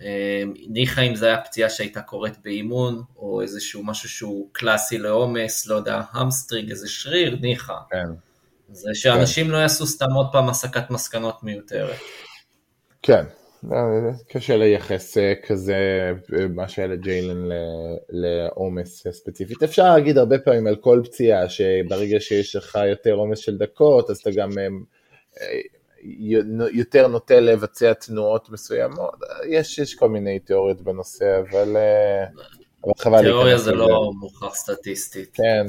[0.03, 5.67] אה, ניחא אם זו הייתה פציעה שהייתה קורית באימון, או איזשהו משהו שהוא קלאסי לעומס,
[5.67, 7.77] לא יודע, המסטריג, איזה שריר, ניחא.
[7.91, 8.09] כן.
[8.73, 9.53] זה שאנשים כן.
[9.53, 11.99] לא יעשו סתם עוד פעם הסקת מסקנות מיותרת.
[13.03, 13.25] כן,
[13.71, 13.77] לא,
[14.29, 15.77] קשה לייחס אה, כזה
[16.39, 17.49] אה, מה שהיה לג'יילן
[18.09, 19.63] לעומס ספציפית.
[19.63, 24.19] אפשר להגיד הרבה פעמים על כל פציעה שברגע שיש לך יותר עומס של דקות אז
[24.19, 24.67] אתה גם אה,
[26.73, 29.15] יותר נוטה לבצע תנועות מסוימות.
[29.49, 31.77] יש, יש כל מיני תיאוריות בנושא אבל,
[32.85, 35.31] אבל חבל תיאוריה זה לא מוכח סטטיסטית.
[35.35, 35.67] כן,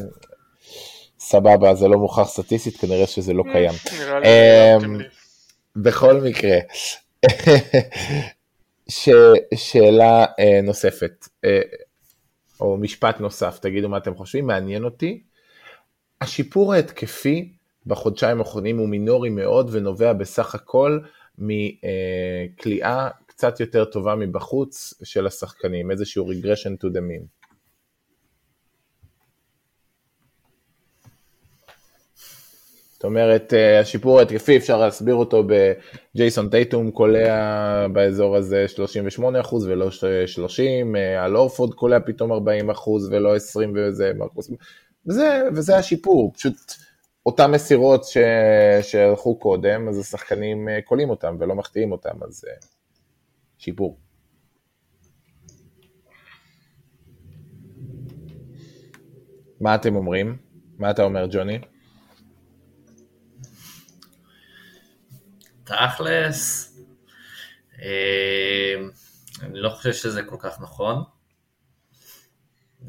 [1.19, 3.73] סבבה זה לא מוכח סטטיסטית כנראה שזה לא קיים.
[4.23, 4.97] אמ,
[5.75, 6.57] בכל מקרה.
[8.89, 9.09] ש,
[9.55, 11.61] שאלה אה, נוספת, אה,
[12.59, 15.23] או משפט נוסף, תגידו מה אתם חושבים, מעניין אותי.
[16.21, 17.53] השיפור ההתקפי
[17.85, 20.99] בחודשיים האחרונים הוא מינורי מאוד ונובע בסך הכל
[21.37, 27.43] מכליאה קצת יותר טובה מבחוץ של השחקנים, איזשהו regression to the mean.
[33.03, 39.89] זאת אומרת, אה, השיפור ההתקפי, אפשר להסביר אותו בג'ייסון טייטום קולע באזור הזה 38% ולא
[40.25, 44.11] 30, אה, על אורפורד קולע פתאום 40% ולא 20 וזה
[45.07, 46.55] וזה, וזה השיפור, פשוט
[47.25, 48.05] אותן מסירות
[48.81, 52.45] שהלכו קודם, אז השחקנים אה, קולים אותם ולא מחטיאים אותם, אז
[53.57, 53.99] שיפור.
[59.59, 60.37] מה אתם אומרים?
[60.77, 61.59] מה אתה אומר, ג'וני?
[65.63, 66.73] תכלס,
[67.81, 68.75] אה,
[69.41, 71.03] אני לא חושב שזה כל כך נכון.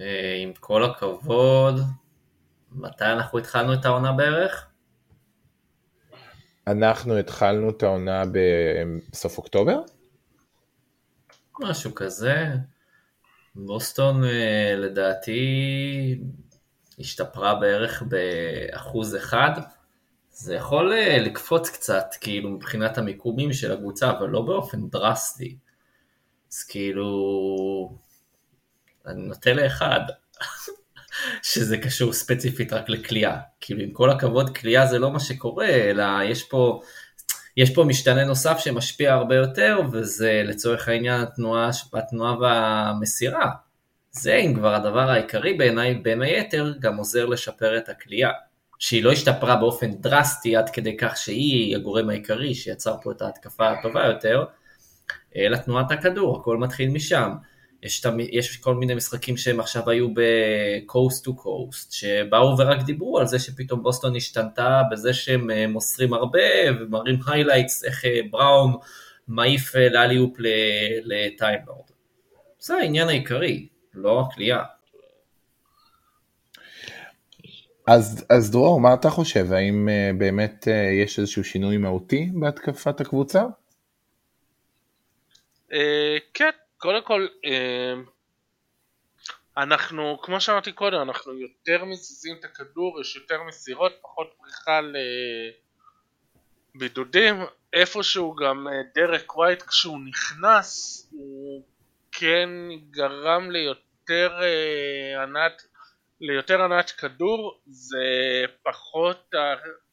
[0.01, 1.81] אה, עם כל הכבוד,
[2.75, 4.69] מתי אנחנו התחלנו את העונה בערך?
[6.67, 8.23] אנחנו התחלנו את העונה
[9.11, 9.81] בסוף אוקטובר?
[11.61, 12.47] משהו כזה.
[13.55, 15.41] בוסטון אה, לדעתי
[16.99, 19.51] השתפרה בערך באחוז אחד.
[20.31, 25.59] זה יכול אה, לקפוץ קצת, כאילו, מבחינת המיקומים של הקבוצה, אבל לא באופן דרסטי.
[26.53, 27.09] אז כאילו,
[29.07, 30.01] אני נוטה לאחד.
[31.43, 33.37] שזה קשור ספציפית רק לכלייה.
[33.61, 36.81] כאילו עם כל הכבוד, כלייה זה לא מה שקורה, אלא יש פה,
[37.57, 43.51] יש פה משתנה נוסף שמשפיע הרבה יותר, וזה לצורך העניין התנועה, התנועה והמסירה.
[44.11, 48.31] זה אם כבר הדבר העיקרי בעיניי, בין היתר, גם עוזר לשפר את הקליעה.
[48.79, 53.71] שהיא לא השתפרה באופן דרסטי עד כדי כך שהיא הגורם העיקרי שיצר פה את ההתקפה
[53.71, 54.45] הטובה יותר,
[55.37, 57.33] אלא תנועת הכדור, הכל מתחיל משם.
[57.85, 58.17] יש, תמ...
[58.21, 63.39] יש כל מיני משחקים שהם עכשיו היו ב-coast to coast, שבאו ורק דיברו על זה
[63.39, 66.41] שפתאום בוסטון השתנתה בזה שהם אה, מוסרים הרבה
[66.81, 68.75] ומראים highlights איך אה, בראון
[69.29, 70.37] מעיף אה, לאליופ
[71.05, 71.85] לטיימלורד.
[72.59, 74.63] זה העניין העיקרי, לא הכלייה.
[77.87, 79.53] אז, אז דרור, מה אתה חושב?
[79.53, 83.43] האם uh, באמת uh, יש איזשהו שינוי מהותי בהתקפת הקבוצה?
[85.71, 85.75] Uh,
[86.35, 86.51] כן,
[86.85, 88.11] קודם כל, uh,
[89.57, 94.81] אנחנו, כמו שאמרתי קודם, אנחנו יותר מזיזים את הכדור, יש יותר מסירות, פחות פריחה
[96.75, 97.35] לבידודים.
[97.73, 101.65] איפשהו גם דרק ווייט כשהוא נכנס, הוא
[102.13, 102.49] כן
[102.91, 105.63] גרם ליותר אה, הנעת
[106.21, 108.05] ליותר הנעת כדור זה
[108.63, 109.31] פחות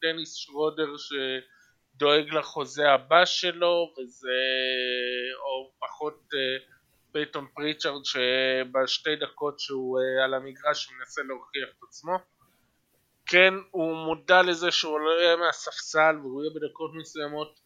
[0.01, 4.41] דניס שרודר שדואג לחוזה הבא שלו וזה
[5.41, 6.71] או פחות אה,
[7.11, 12.17] פייתון פריצ'רד שבשתי דקות שהוא אה, על המגרש הוא מנסה להוכיח את עצמו.
[13.25, 17.59] כן הוא מודע לזה שהוא לא יהיה מהספסל והוא יהיה בדקות מסוימות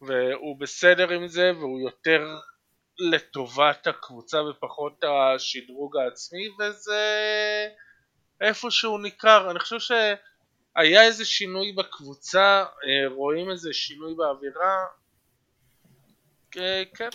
[0.00, 2.26] והוא בסדר עם זה והוא יותר
[2.98, 7.02] לטובת הקבוצה ופחות השדרוג העצמי וזה
[8.40, 9.50] איפשהו ניכר.
[9.50, 14.86] אני חושב שהיה איזה שינוי בקבוצה אה, רואים איזה שינוי באווירה?
[16.96, 17.08] כן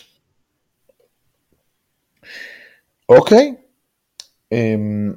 [3.08, 3.54] אוקיי
[4.52, 5.12] אמ,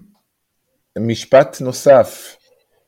[1.00, 2.38] משפט נוסף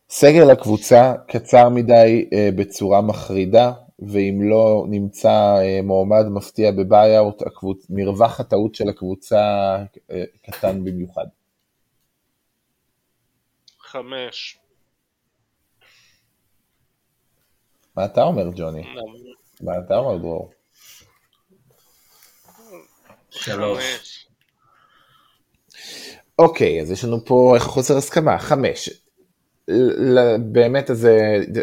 [0.09, 7.41] סגל הקבוצה קצר מדי אה, בצורה מחרידה ואם לא נמצא אה, מועמד מפתיע בביי-אוט,
[7.89, 9.37] מרווח הטעות של הקבוצה
[10.11, 11.25] אה, קטן במיוחד.
[13.79, 14.59] חמש.
[17.95, 18.83] מה אתה אומר, ג'וני?
[19.61, 20.51] מה אתה אומר, דרור?
[23.37, 24.27] שלוש.
[26.39, 28.89] אוקיי, אז יש לנו פה חוסר הסכמה, חמש.
[30.39, 31.07] באמת, אז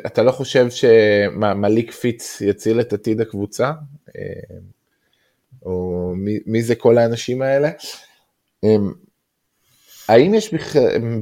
[0.07, 3.73] אתה לא חושב שמליק פיץ יציל את עתיד הקבוצה?
[4.17, 4.57] אה,
[5.63, 7.71] או מי, מי זה כל האנשים האלה?
[8.65, 8.77] אה,
[10.09, 10.55] האם יש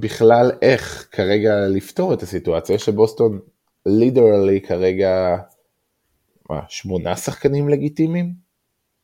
[0.00, 3.40] בכלל איך כרגע לפתור את הסיטואציה שבוסטון
[3.86, 5.36] לידרלי כרגע,
[6.50, 8.41] מה, שמונה שחקנים לגיטימיים?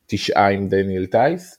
[0.09, 1.59] תשעה עם דניאל טייס?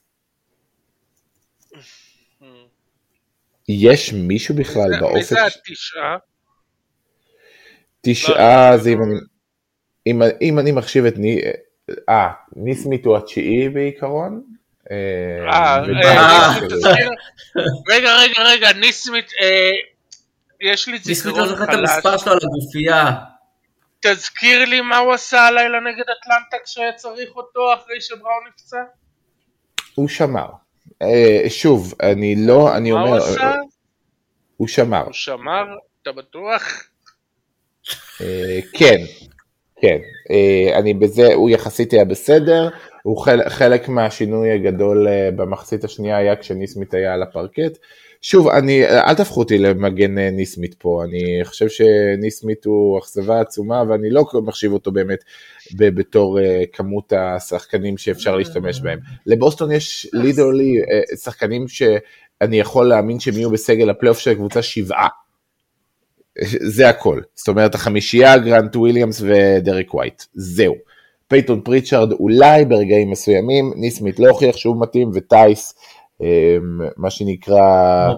[3.68, 5.16] יש מישהו בכלל באופק...
[5.16, 6.16] מי זה התשעה?
[8.00, 9.14] תשעה זה אם אני...
[10.06, 11.40] אם, אם אני מחשיב את ני...
[12.08, 14.42] אה, ניסמית הוא התשיעי בעיקרון.
[14.90, 14.96] אה,
[15.52, 16.58] אה, אה
[17.90, 19.30] רגע, רגע, רגע, ניסמית,
[20.60, 21.06] יש לי זיכרון חלש.
[21.06, 23.14] ניסמית לא זוכר את המספר שלו על הגופייה.
[24.02, 28.82] תזכיר לי מה הוא עשה הלילה נגד אטלנטה כשהיה צריך אותו אחרי שבראון נפצע?
[29.94, 30.48] הוא שמר.
[31.02, 33.04] אה, שוב, אני לא, אני אומר...
[33.04, 33.52] מה הוא עשה?
[34.56, 35.04] הוא שמר.
[35.04, 35.64] הוא שמר?
[36.02, 36.62] אתה בטוח?
[38.20, 38.96] אה, כן,
[39.80, 39.98] כן.
[40.30, 42.68] אה, אני בזה, הוא יחסית היה בסדר.
[43.02, 47.78] הוא חלק, חלק מהשינוי הגדול במחצית השנייה היה כשניסמית היה על הפרקט.
[48.22, 54.10] שוב, אני, אל תהפכו אותי למגן נסמית' פה, אני חושב שנסמית' הוא אכזבה עצומה ואני
[54.10, 55.24] לא מחשיב אותו באמת
[55.74, 58.98] בתור אה, כמות השחקנים שאפשר להשתמש בהם.
[59.26, 60.74] לבוסטון יש literally
[61.22, 65.08] שחקנים שאני יכול להאמין שהם יהיו בסגל הפלייאוף של הקבוצה שבעה.
[66.60, 67.20] זה הכל.
[67.34, 70.22] זאת אומרת החמישייה, גרנט וויליאמס ודריק ווייט.
[70.34, 70.74] זהו.
[71.28, 75.74] פייתון פריצ'ארד אולי ברגעים מסוימים, נסמית' לא הוכיח שהוא מתאים, וטייס
[76.96, 78.12] מה שנקרא...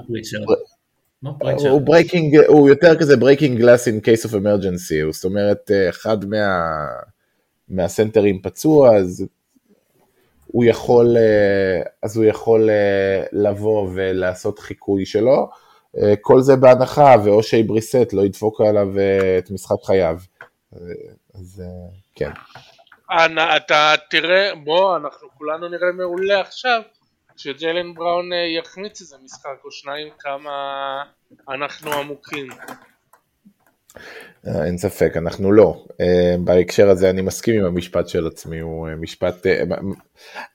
[1.70, 6.24] הוא breaking, הוא יותר כזה breaking glass in case of emergency, זאת אומרת אה, אחד
[6.24, 6.60] מה,
[7.68, 9.26] מהסנטרים פצוע, אז
[10.46, 15.50] הוא יכול, אה, אז הוא יכול אה, לבוא ולעשות חיקוי שלו,
[16.20, 18.88] כל זה בהנחה ואושיי בריסט לא ידפוק עליו
[19.38, 20.16] את משחק חייו,
[21.34, 21.62] אז
[22.14, 22.30] כן.
[23.56, 26.82] אתה תראה, בוא, אנחנו כולנו נראה מעולה עכשיו.
[27.36, 30.52] שג'לן בראון אה, יחמיץ איזה משחק או שניים כמה
[31.48, 32.48] אנחנו עמוקים.
[34.46, 35.84] אה, אין ספק, אנחנו לא.
[36.00, 39.46] אה, בהקשר הזה אני מסכים עם המשפט של עצמי, הוא משפט...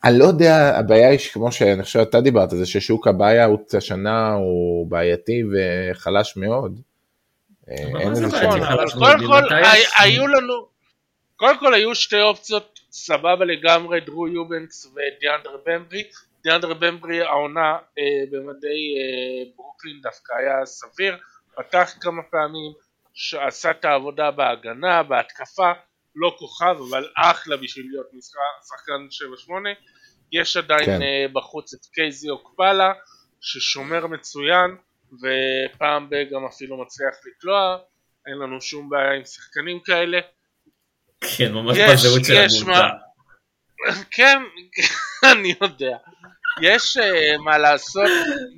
[0.04, 4.92] אני לא יודע, הבעיה היא כמו שאני חושב שאתה דיברת, זה ששוק הבעיה השנה הוא
[4.92, 6.82] בעייתי וחלש מאוד.
[7.68, 8.60] אין איזה נכון,
[9.00, 9.42] קודם כל
[10.00, 10.66] היו לנו,
[11.36, 16.04] קודם כל היו שתי אופציות סבבה לגמרי, דרו יובנקס ודיאנדר במברי.
[16.48, 17.78] דיאנדר במברי העונה
[18.32, 18.96] במדי
[19.56, 21.18] ברוקלין דווקא היה סביר,
[21.56, 22.88] פתח כמה פעמים.
[23.18, 25.72] שעשה את העבודה בהגנה, בהתקפה,
[26.16, 28.08] לא כוכב אבל אחלה בשביל להיות
[28.68, 29.08] שחקן
[29.48, 29.52] 7-8
[30.32, 31.00] יש עדיין כן.
[31.02, 32.94] uh, בחוץ את קייזי אוקפלה
[33.42, 34.78] ששומר מצוין
[35.14, 37.78] ופעם ב גם אפילו מצליח לקלוע
[38.28, 40.20] אין לנו שום בעיה עם שחקנים כאלה
[41.38, 42.90] כן ממש בזהות של המולטה
[44.12, 44.38] כן
[45.32, 45.98] אני יודע
[46.62, 48.10] יש uh, מה לעשות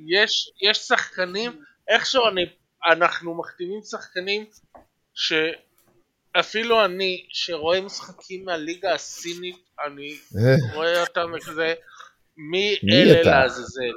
[0.06, 2.46] יש, יש שחקנים איכשהו אני
[2.86, 4.46] אנחנו מחתימים שחקנים
[5.14, 10.74] שאפילו אני, שרואה משחקים מהליגה הסינית, אני אה.
[10.74, 11.74] רואה אותם כזה,
[12.36, 13.92] מי אלה לעזאזל?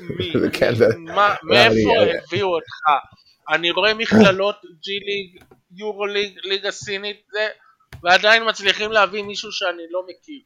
[0.00, 0.32] מי?
[0.58, 0.72] כן,
[1.42, 1.90] מאיפה
[2.24, 3.06] הביאו אותך?
[3.50, 5.42] אני רואה מכללות ג'י ליג,
[5.76, 7.26] יורו ליג, ליגה סינית,
[8.02, 10.40] ועדיין מצליחים להביא מישהו שאני לא מכיר.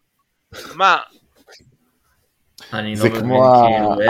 [0.74, 0.96] מה,
[2.72, 4.00] אני לא מבין, כאילו,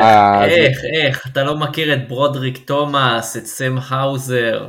[0.44, 4.68] איך, איך, אתה לא מכיר את ברודריק תומאס, את סם האוזר,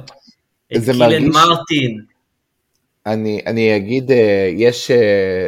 [0.76, 2.02] את קילן מרטין.
[3.06, 5.48] אני, אני אגיד, אה, יש אה,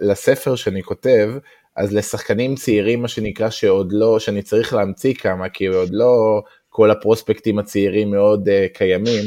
[0.00, 1.30] לספר שאני כותב,
[1.76, 6.90] אז לשחקנים צעירים, מה שנקרא, שעוד לא, שאני צריך להמציא כמה, כי עוד לא כל
[6.90, 9.24] הפרוספקטים הצעירים מאוד uh, קיימים,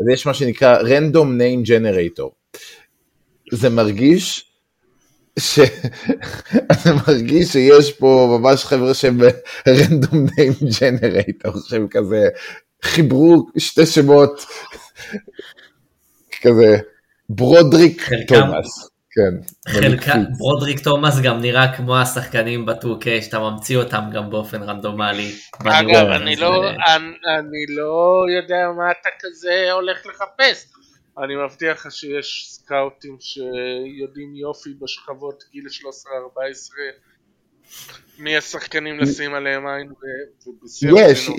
[0.00, 2.28] אז יש מה שנקרא random name generator.
[3.52, 4.44] זה מרגיש
[5.38, 9.20] שאני מרגיש שיש פה ממש חבר'ה שהם
[9.68, 12.28] רנדום ניים ג'נרייטור, שהם כזה
[12.84, 14.46] חיברו שתי שמות,
[16.42, 16.76] כזה
[17.28, 18.90] ברודריק תומאס.
[19.16, 19.70] כן.
[19.72, 25.32] חלקה, ברודריק תומאס גם נראה כמו השחקנים ב-2K שאתה ממציא אותם גם באופן רנדומלי.
[25.64, 27.06] אגב, אני לא, אני,
[27.38, 30.75] אני לא יודע מה אתה כזה הולך לחפש.
[31.24, 35.78] אני מבטיח לך שיש סקאוטים שיודעים יופי בשכבות גיל 13-14
[38.18, 39.92] מי השחקנים לשים עליהם עין
[40.82, 41.30] יש,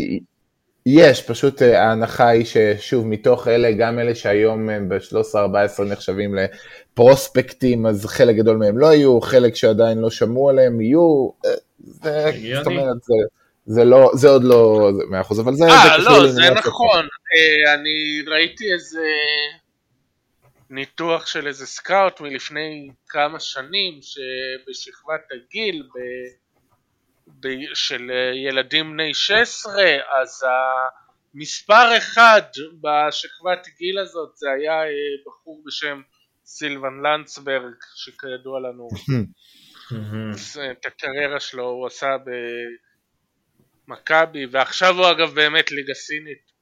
[0.86, 7.86] יש, פשוט אה, ההנחה היא ששוב מתוך אלה, גם אלה שהיום הם ב-13-14 נחשבים לפרוספקטים,
[7.86, 12.66] אז חלק גדול מהם לא יהיו, חלק שעדיין לא שמעו עליהם יהיו, אה, זה, זאת
[12.68, 13.14] אומרת, זה,
[13.66, 17.74] זה לא, זה עוד לא, מאה אחוז, אבל זה, 아, זה לא, זה נכון, אה,
[17.74, 19.06] אני ראיתי איזה
[20.70, 25.98] ניתוח של איזה סקאוט מלפני כמה שנים שבשכבת הגיל ב,
[27.40, 28.12] ב, של
[28.48, 29.74] ילדים בני 16
[30.22, 30.44] אז
[31.34, 32.42] המספר אחד
[32.82, 34.90] בשכבת גיל הזאת זה היה אה,
[35.26, 36.02] בחור בשם
[36.46, 38.88] סילבן לנצברג שכידוע לנו
[40.72, 42.08] את הקריירה שלו הוא עשה
[43.88, 46.57] במכבי ועכשיו הוא אגב באמת ליגה סינית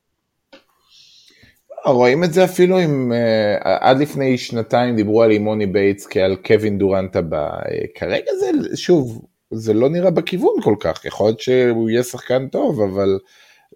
[1.91, 6.77] רואים את זה אפילו אם אה, עד לפני שנתיים דיברו על אמוני בייטס כעל קווין
[6.77, 11.89] דורנט הבא, אה, כרגע זה שוב, זה לא נראה בכיוון כל כך, יכול להיות שהוא
[11.89, 13.19] יהיה שחקן טוב, אבל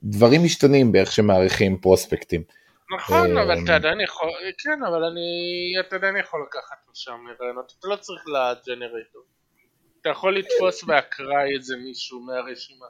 [0.04, 2.44] דברים משתנים באיך שמעריכים פרוספקטים.
[2.96, 5.20] נכון, אבל אתה עדיין יכול, כן, אבל אני,
[5.80, 9.22] אתה עדיין יכול לקחת משם רעיונות, אתה לא צריך לג'נרטור.
[10.02, 12.86] אתה יכול לתפוס באקראי איזה מישהו מהרשימה.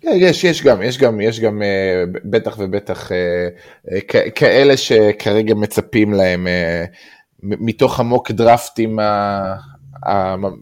[0.00, 3.48] כן, יש, יש גם, יש גם, יש גם אה, בטח ובטח אה,
[3.92, 6.46] אה, כאלה שכרגע מצפים להם
[7.42, 8.98] מתוך המוק דרפטים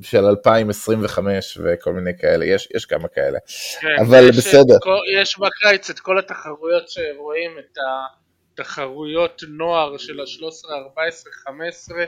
[0.03, 3.39] של 2025 וכל מיני כאלה, יש, יש כמה כאלה,
[3.81, 4.77] כן, אבל יש בסדר.
[4.83, 7.79] כל, יש בקיץ את כל התחרויות שרואים, את
[8.53, 12.05] התחרויות נוער של ה-13, 14, 15,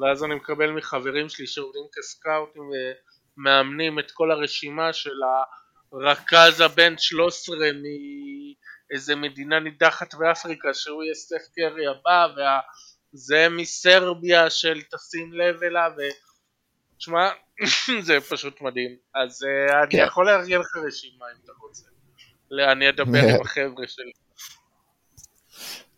[0.00, 2.62] ואז אני מקבל מחברים שלי שעובדים כסקאוטים
[3.38, 5.63] ומאמנים את כל הרשימה של ה...
[6.00, 7.56] רכז הבן 13
[8.90, 12.26] מאיזה מדינה נידחת באפריקה שהוא יהיה סטף קרי הבא
[13.14, 15.90] וזה מסרביה של תשים לב אליו
[16.96, 17.30] ותשמע
[18.06, 20.04] זה פשוט מדהים אז uh, אני כן.
[20.06, 21.84] יכול לארגן לך רשימה אם אתה רוצה
[22.72, 24.12] אני אדבר עם החבר'ה שלי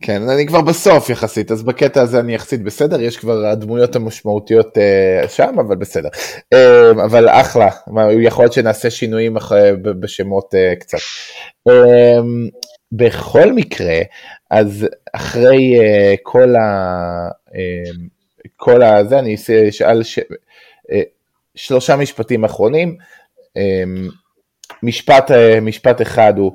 [0.02, 4.76] כן, אני כבר בסוף יחסית, אז בקטע הזה אני יחסית בסדר, יש כבר הדמויות המשמעותיות
[4.78, 6.08] uh, שם, אבל בסדר.
[6.54, 7.68] Uh, אבל אחלה,
[8.22, 10.98] יכול להיות שנעשה שינויים אחרי, בשמות uh, קצת.
[11.68, 11.72] Uh,
[12.92, 13.98] בכל מקרה,
[14.50, 17.28] אז אחרי uh, כל ה...
[17.48, 17.52] Uh,
[18.56, 19.36] כל הזה, אני
[19.68, 20.18] אשאל ש...
[20.18, 20.94] uh,
[21.54, 22.96] שלושה משפטים אחרונים.
[23.58, 24.12] Uh,
[24.82, 26.52] משפט, uh, משפט אחד הוא,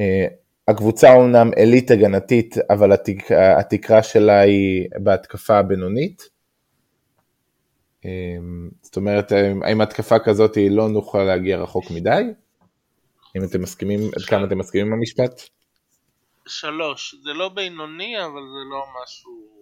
[0.00, 3.32] uh, הקבוצה אומנם עילית הגנתית, אבל התק...
[3.58, 6.28] התקרה שלה היא בהתקפה הבינונית.
[8.04, 9.32] אמ, זאת אומרת,
[9.70, 12.22] עם התקפה כזאת לא נוכל להגיע רחוק מדי.
[13.36, 15.42] אם אתם מסכימים, עד כמה אתם מסכימים עם המשפט?
[16.46, 17.14] שלוש.
[17.24, 19.54] זה לא בינוני, אבל זה לא משהו...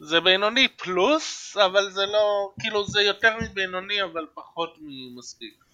[0.00, 2.52] זה בינוני פלוס, אבל זה לא...
[2.60, 5.64] כאילו זה יותר מבינוני, אבל פחות ממספיק.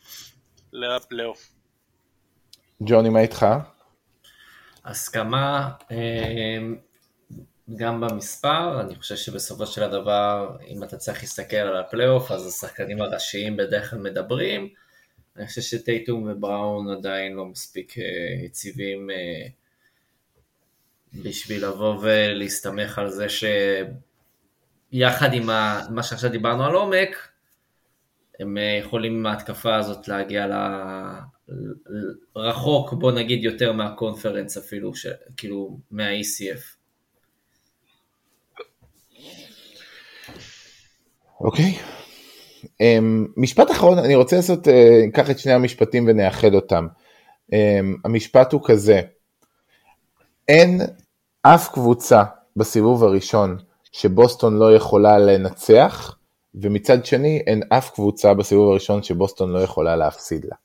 [0.72, 1.57] לפלייאוף.
[2.82, 3.46] ג'וני, מה איתך?
[4.84, 6.76] הסכמה אמ,
[7.76, 13.02] גם במספר, אני חושב שבסופו של הדבר, אם אתה צריך להסתכל על הפלייאוף, אז השחקנים
[13.02, 14.68] הראשיים בדרך כלל מדברים.
[15.36, 18.04] אני חושב שטייטום ובראון עדיין לא מספיק אה,
[18.44, 19.46] יציבים אה,
[21.14, 23.26] בשביל לבוא ולהסתמך על זה
[24.92, 25.46] שיחד עם
[25.90, 27.28] מה שעכשיו דיברנו על עומק,
[28.40, 30.46] הם אה, יכולים עם ההתקפה הזאת להגיע.
[32.36, 35.06] רחוק, בוא נגיד יותר מהקונפרנס אפילו, ש...
[35.36, 36.78] כאילו מה-ECF.
[41.40, 41.64] אוקיי.
[41.64, 41.98] Okay.
[42.64, 44.70] Um, משפט אחרון, אני רוצה לעשות, uh,
[45.06, 46.86] ניקח את שני המשפטים ונאחד אותם.
[47.52, 47.54] Um,
[48.04, 49.00] המשפט הוא כזה,
[50.48, 50.80] אין
[51.42, 52.22] אף קבוצה
[52.56, 53.56] בסיבוב הראשון
[53.92, 56.16] שבוסטון לא יכולה לנצח,
[56.54, 60.56] ומצד שני אין אף קבוצה בסיבוב הראשון שבוסטון לא יכולה להפסיד לה.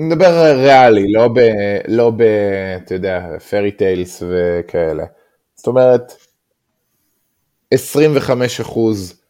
[0.00, 1.38] אני מדבר ריאלי, לא ב...
[1.88, 2.22] לא ב...
[2.76, 5.04] אתה יודע, פרי טיילס וכאלה.
[5.54, 6.12] זאת אומרת,
[7.70, 9.22] 25 אחוז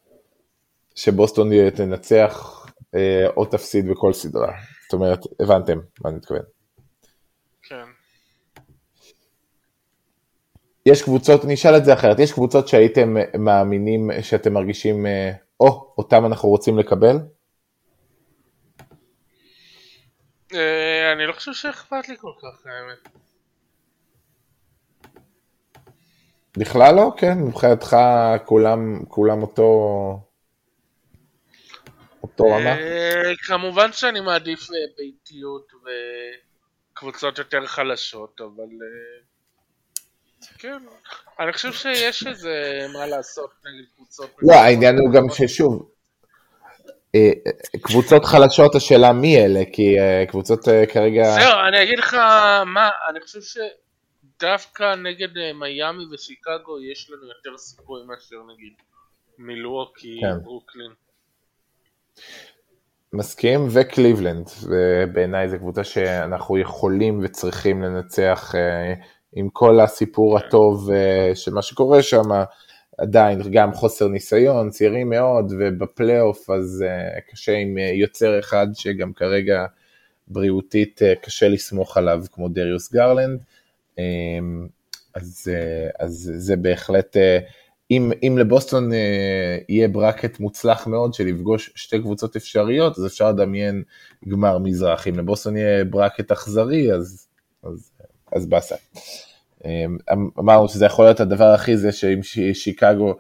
[0.95, 4.53] שבוסטון תנצח אה, או תפסיד בכל סדרה.
[4.83, 6.43] זאת אומרת, הבנתם מה אני מתכוון.
[7.63, 7.85] כן.
[10.87, 15.69] יש קבוצות, אני אשאל את זה אחרת, יש קבוצות שהייתם מאמינים שאתם מרגישים, אה, או,
[15.69, 17.17] oh, אותם אנחנו רוצים לקבל?
[17.17, 17.25] אה,
[21.13, 23.09] אני לא חושב שאכפת לי כל כך, האמת.
[26.57, 27.13] בכלל לא?
[27.17, 27.97] כן, מבחינתך
[28.45, 29.71] כולם, כולם אותו...
[32.23, 32.79] אותו רמה?
[32.79, 35.73] אה, כמובן שאני מעדיף אה, ביתיות
[36.93, 38.69] וקבוצות יותר חלשות, אבל...
[40.59, 40.83] כן,
[41.41, 44.31] אני חושב שיש איזה מה לעשות נגד קבוצות...
[44.43, 45.90] לא, העניין הוא גם ששוב, אה,
[47.81, 51.25] קבוצות חלשות, השאלה מי אלה, כי אה, קבוצות אה, כרגע...
[51.25, 52.15] זהו, אני אגיד לך
[52.67, 58.73] מה, אני חושב שדווקא נגד מיאמי ושיקגו יש לנו יותר סיכוי מאשר נגיד
[59.39, 60.45] מילווקי, כן.
[60.45, 60.91] ברוקלין.
[63.13, 68.53] מסכים, וקליבלנד, ובעיניי זו קבוצה שאנחנו יכולים וצריכים לנצח
[69.33, 70.39] עם כל הסיפור.
[70.39, 70.91] הטוב
[71.35, 72.31] של מה שקורה שם.
[73.01, 79.13] עדיין גם חוסר ניסיון, צעירים מאוד, ובפלייאוף אז uh, קשה עם uh, יוצר אחד שגם
[79.13, 79.67] כרגע
[80.29, 83.41] בריאותית אה, קשה לסמוך עליו כמו דריוס גרלנד.
[83.97, 84.01] אמ,
[85.15, 85.51] אז,
[85.99, 87.17] אז זה בהחלט,
[87.91, 88.91] אם, אם לבוסטון
[89.69, 93.83] יהיה bracket מוצלח מאוד של לפגוש שתי קבוצות אפשריות, אז אפשר לדמיין
[94.29, 95.09] גמר מזרח.
[95.09, 97.29] אם לבוסטון יהיה bracket אכזרי, אז,
[97.63, 97.91] אז,
[98.33, 98.77] אז באסה.
[99.65, 99.97] אמ,
[100.39, 102.21] אמרנו שזה יכול להיות הדבר הכי זה שאם
[102.53, 103.15] שיקגו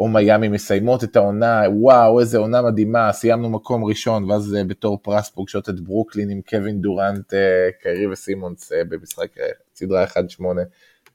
[0.00, 4.98] או מיאמי מסיימות את העונה, וואו איזה עונה מדהימה, סיימנו מקום ראשון, ואז אה, בתור
[5.02, 9.28] פרס פוגשות את ברוקלין עם קווין דורנט, אה, קיירי וסימונס אה, במשחק
[9.74, 10.08] סדרה 1-8,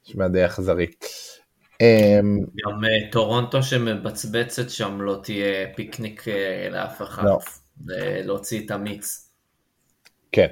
[0.08, 0.88] נשמע די אכזרי.
[1.82, 6.26] אמ, גם טורונטו שמבצבצת שם לא תהיה פיקניק
[6.72, 7.40] לאף אחד, לא.
[8.24, 9.30] להוציא את המיץ.
[10.32, 10.48] כן,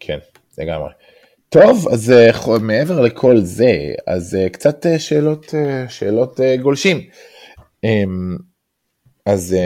[0.00, 0.18] כן,
[0.58, 0.90] לגמרי.
[1.54, 5.54] טוב, אז uh, מעבר לכל זה, אז uh, קצת uh, שאלות,
[5.88, 7.00] שאלות גולשים.
[7.86, 8.42] Um,
[9.26, 9.56] אז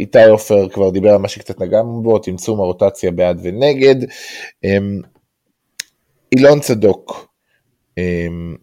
[0.00, 3.94] איתי עופר כבר דיבר על מה שקצת נגענו בו, צמצום הרוטציה בעד ונגד.
[4.66, 5.06] אמ,
[6.36, 7.34] אילון צדוק,
[8.00, 8.58] אמ,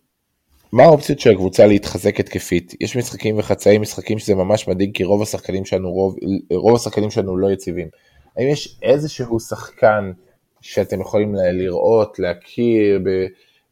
[0.72, 2.74] מה האופציות של הקבוצה להתחזק התקפית?
[2.82, 6.16] יש משחקים וחצאי משחקים שזה ממש מדאיג כי רוב השחקנים שלנו, רוב,
[6.54, 7.88] רוב השחקנים שלנו לא יציבים.
[8.38, 10.12] האם יש איזשהו שחקן
[10.62, 13.00] שאתם יכולים לראות, להכיר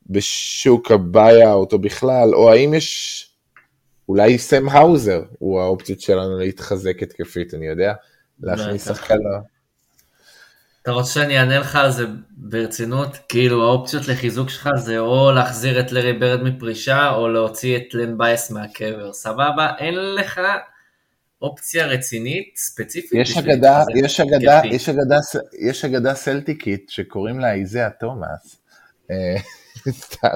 [0.08, 3.26] בשוק ה buyout או בכלל, או האם יש,
[4.10, 7.94] אולי סם האוזר הוא האופציות שלנו להתחזק התקפית, אני יודע,
[8.44, 9.16] להכניס שחקן.
[10.82, 13.18] אתה רוצה שאני אענה לך על זה ברצינות?
[13.30, 18.18] כאילו האופציות לחיזוק שלך זה או להחזיר את לארי ברד מפרישה, או להוציא את לן
[18.18, 19.72] ביאס מהקבר, סבבה?
[19.78, 20.42] אין לך
[21.42, 23.12] אופציה רצינית, ספציפית.
[23.22, 25.18] יש אגדה, יש אגדה, יש אגדה,
[25.60, 28.62] יש אגדה סלטיקית שקוראים לה איזאה תומאס.
[29.12, 29.36] אה,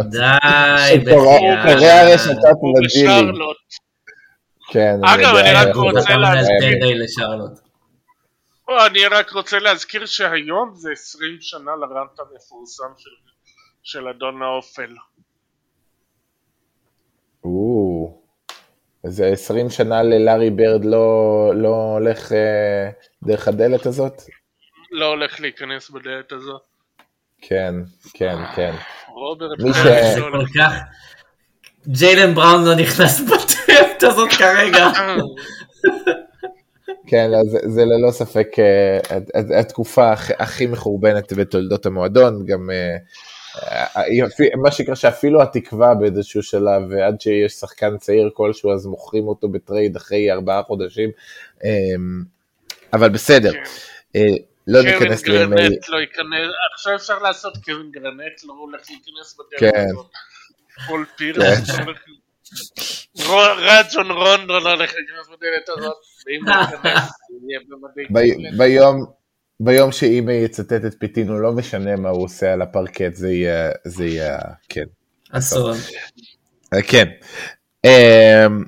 [0.01, 0.17] די,
[0.99, 1.63] בחייאת.
[1.63, 2.33] קורע הרשתות.
[4.71, 4.95] כן.
[5.05, 6.79] אגב, אני רק רוצה להזכיר-
[8.87, 13.09] אני רק רוצה להזכיר שהיום זה 20 שנה לרנט המפורסם של,
[13.83, 14.95] של אדון האופל.
[17.43, 17.49] או,
[19.05, 21.05] זה 20 שנה ללארי ברד לא,
[21.55, 22.89] לא הולך אה,
[23.23, 24.21] דרך הדלת הזאת?
[24.91, 26.61] לא הולך להיכנס בדלת הזאת.
[27.41, 27.75] כן,
[28.13, 28.71] כן, כן.
[29.13, 30.49] רוברט מי ש- זה לא כל הולך.
[30.57, 30.73] כך...
[31.87, 34.87] ג'יילן בראון לא נכנס בדלת הזאת כרגע.
[37.07, 42.45] כן, אז זה, זה ללא ספק אה, הת- הת- התקופה הכ- הכי מחורבנת בתולדות המועדון,
[42.45, 42.69] גם
[43.55, 49.27] אה, אה, מה שקרה שאפילו התקווה באיזשהו שלב, ועד שיש שחקן צעיר כלשהו, אז מוכרים
[49.27, 51.09] אותו ב trade אחרי ארבעה חודשים,
[51.63, 51.69] אה,
[52.93, 53.63] אבל בסדר, כן.
[54.15, 54.21] אה,
[54.67, 55.55] לא קווין ניכנס לימי...
[55.55, 59.85] גרנט לא ייכנס, עכשיו אפשר לעשות קווין גרנט לא הולך להיכנס בדלת כן.
[59.89, 60.05] הזאת.
[60.87, 61.99] פול פירס הולך...
[63.27, 65.97] רו- רג'ון רונדו לא הולך להיכנס בדלת הזאת.
[66.27, 67.09] ואם הוא ייכנס,
[67.47, 68.57] יהיה במדי.
[68.57, 69.05] ביום,
[69.65, 74.05] ביום שאימי יצטט את פיטינו, לא משנה מה הוא עושה על הפרקט, זה יהיה, זה
[74.05, 74.39] יהיה,
[74.69, 74.83] כן.
[75.31, 75.77] אסון.
[76.73, 77.05] אה, כן.
[77.85, 78.63] אמ,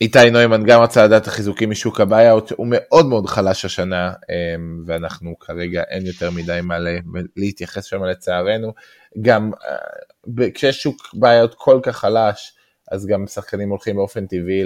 [0.00, 4.82] איתי נוימן גם רצה לדעת החיזוקים משוק ה buyout, הוא מאוד מאוד חלש השנה, אמ,
[4.86, 6.98] ואנחנו כרגע אין יותר מדי מה ל-
[7.36, 8.72] להתייחס שם לצערנו.
[9.20, 12.52] גם אה, כשיש שוק buyout כל כך חלש,
[12.90, 14.64] אז גם שחקנים הולכים באופן טבעי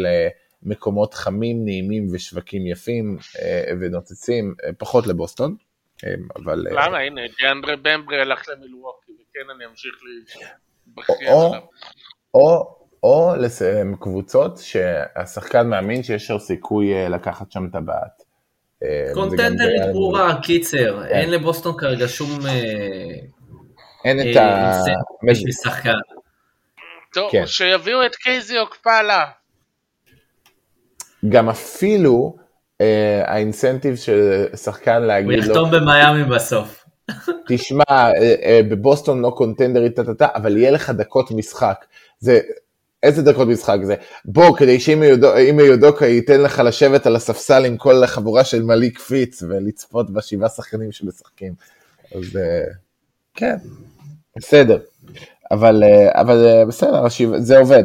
[0.64, 5.56] למקומות חמים, נעימים ושווקים יפים אה, ונוצצים, אה, פחות לבוסטון,
[6.04, 6.66] אמ, אבל...
[6.66, 6.98] אה, למה?
[6.98, 9.94] הנה, דיאנדרה במברי הלך למילווקי, וכן אני אמשיך
[10.86, 11.60] להתבכיין או- עליו.
[12.34, 18.22] או, או לסיים קבוצות שהשחקן מאמין שיש לו סיכוי אה, לקחת שם טבעת.
[18.82, 21.02] אה, קונטנדרית ברורה, קיצר.
[21.02, 21.14] כן.
[21.14, 23.14] אין לבוסטון כרגע שום אה,
[24.04, 24.82] אין את אה, ה...
[25.30, 25.92] בשביל שחקן.
[27.12, 27.46] טוב, כן.
[27.46, 29.24] שיביאו את קייזי אוקפאלה.
[31.28, 32.36] גם אפילו
[32.80, 36.84] אה, האינסנטיב של שחקן הוא להגיד לו, יחתום במיאמי בסוף.
[37.48, 41.84] תשמע, אה, אה, בבוסטון לא קונטנדרית, אבל יהיה לך דקות משחק.
[42.18, 42.40] זה,
[43.02, 43.94] איזה דקות משחק זה?
[44.24, 49.42] בוא, כדי שאם יודוקה ייתן לך לשבת על הספסל עם כל החבורה של מליק פיץ
[49.42, 51.54] ולצפות בשבעה שחקנים שמשחקים.
[52.14, 52.64] אז אה,
[53.34, 53.56] כן,
[54.36, 54.78] בסדר.
[55.50, 57.04] אבל, אה, אבל אה, בסדר,
[57.38, 57.84] זה עובד.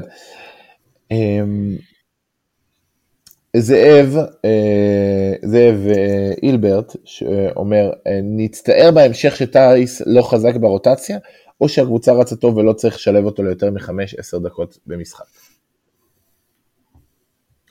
[3.58, 11.18] זאב, אה, זאב אה, אילברט שאומר, אה, נצטער בהמשך שטייס לא חזק ברוטציה,
[11.62, 15.26] או שהקבוצה רצה טוב ולא צריך לשלב אותו ליותר מחמש-עשר דקות במשחק.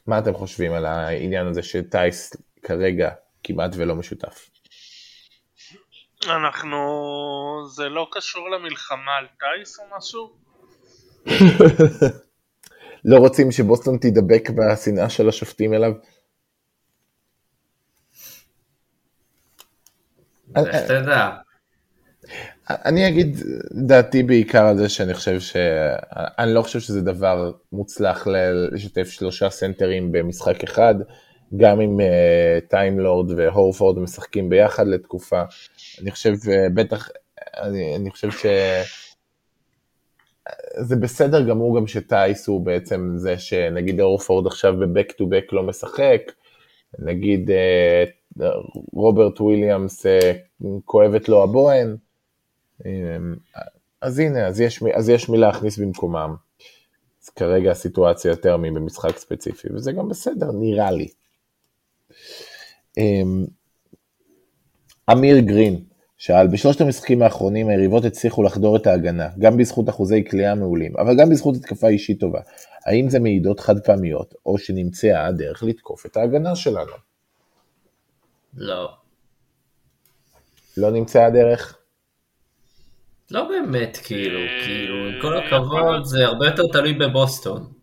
[0.06, 3.10] מה אתם חושבים על העניין הזה שטייס כרגע
[3.44, 4.50] כמעט ולא משותף?
[6.26, 6.78] אנחנו...
[7.68, 10.30] זה לא קשור למלחמה על טייס או משהו?
[13.04, 15.92] לא רוצים שבוסטון תידבק בשנאה של השופטים אליו?
[22.70, 23.36] אני אגיד
[23.86, 25.56] דעתי בעיקר על זה שאני חושב ש...
[26.38, 28.26] אני לא חושב שזה דבר מוצלח
[28.72, 30.94] לשתף שלושה סנטרים במשחק אחד,
[31.56, 32.00] גם אם
[32.68, 35.42] טיימלורד והורפורד משחקים ביחד לתקופה.
[36.02, 37.08] אני חושב, אה, בטח,
[37.56, 38.46] אני, אני חושב ש...
[40.80, 45.52] זה בסדר גמור גם שטייס הוא בעצם זה שנגיד הורפורד עכשיו ב back to back
[45.52, 46.32] לא משחק,
[46.98, 48.04] נגיד אה,
[48.92, 50.32] רוברט וויליאמס אה,
[50.84, 51.96] כואבת לו הבוהן,
[52.86, 53.34] אמ,
[54.00, 56.34] אז הנה, אז יש, אז יש מי להכניס במקומם.
[57.22, 61.08] אז כרגע הסיטואציה יותר מבמשחק ספציפי, וזה גם בסדר, נראה לי.
[62.98, 63.44] אמ,
[65.12, 65.84] אמיר גרין
[66.18, 71.16] שאל, בשלושת המשחקים האחרונים היריבות הצליחו לחדור את ההגנה, גם בזכות אחוזי כליאה מעולים, אבל
[71.18, 72.40] גם בזכות התקפה אישית טובה.
[72.86, 76.92] האם זה מעידות חד פעמיות, או שנמצאה הדרך לתקוף את ההגנה שלנו?
[78.56, 78.92] לא.
[80.76, 81.78] לא נמצאה הדרך?
[83.30, 87.77] לא באמת, כאילו, כאילו, עם כל הכבוד, זה הרבה יותר תלוי בבוסטון.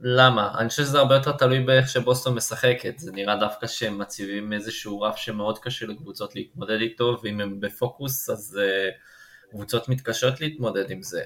[0.00, 0.54] למה?
[0.58, 2.98] אני חושב שזה הרבה יותר תלוי באיך שבוסטון משחקת.
[2.98, 8.30] זה נראה דווקא שהם מציבים איזשהו רף שמאוד קשה לקבוצות להתמודד איתו, ואם הם בפוקוס,
[8.30, 11.22] אז uh, קבוצות מתקשות להתמודד עם זה.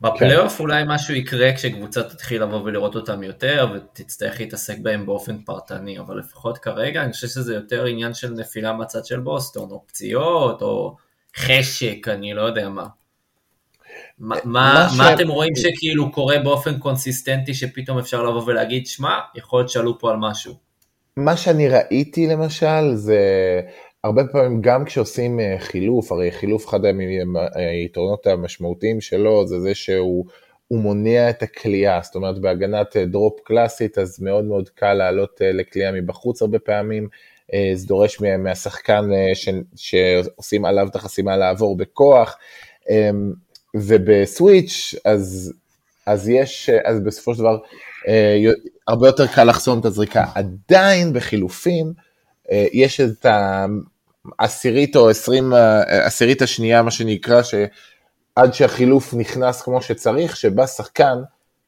[0.00, 5.98] בפלייאוף אולי משהו יקרה כשקבוצה תתחיל לבוא ולראות אותם יותר ותצטרך להתעסק בהם באופן פרטני,
[5.98, 10.62] אבל לפחות כרגע אני חושב שזה יותר עניין של נפילה מהצד של בוסטון, או פציעות,
[10.62, 10.96] או
[11.36, 12.86] חשק, אני לא יודע מה.
[14.18, 19.18] מה, מה, ש- מה אתם רואים שכאילו קורה באופן קונסיסטנטי שפתאום אפשר לבוא ולהגיד, שמע,
[19.34, 20.54] יכול להיות שעלו פה על משהו.
[21.16, 23.20] מה שאני ראיתי למשל זה
[24.04, 26.80] הרבה פעמים גם כשעושים אה, חילוף, הרי חילוף אחד
[27.54, 30.24] היתרונות המשמעותיים שלו זה זה שהוא
[30.68, 35.92] הוא מונע את הקליעה, זאת אומרת בהגנת drop קלאסית אז מאוד מאוד קל לעלות לקליעה
[35.92, 37.08] מבחוץ הרבה פעמים,
[37.74, 42.38] זה דורש מהשחקן ש, שעושים עליו את החסימה לעבור בכוח,
[43.74, 45.52] וב switch אז,
[46.06, 47.56] אז יש, אז בסופו של דבר
[48.88, 50.24] הרבה יותר קל לחסום את הזריקה.
[50.34, 51.92] עדיין בחילופים
[52.52, 53.26] יש את
[54.38, 55.52] העשירית או עשרים,
[55.86, 61.18] עשירית השנייה מה שנקרא, שעד שהחילוף נכנס כמו שצריך, שבה שחקן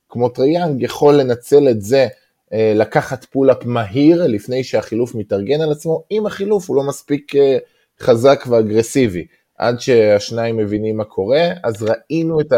[0.09, 2.07] כמו טריי יאנג יכול לנצל את זה
[2.53, 7.33] לקחת pull-up מהיר לפני שהחילוף מתארגן על עצמו, אם החילוף הוא לא מספיק
[8.01, 9.27] חזק ואגרסיבי.
[9.59, 12.53] עד שהשניים מבינים מה קורה, אז ראינו את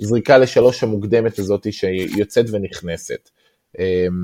[0.00, 3.30] הזריקה לשלוש המוקדמת הזאת שיוצאת ונכנסת.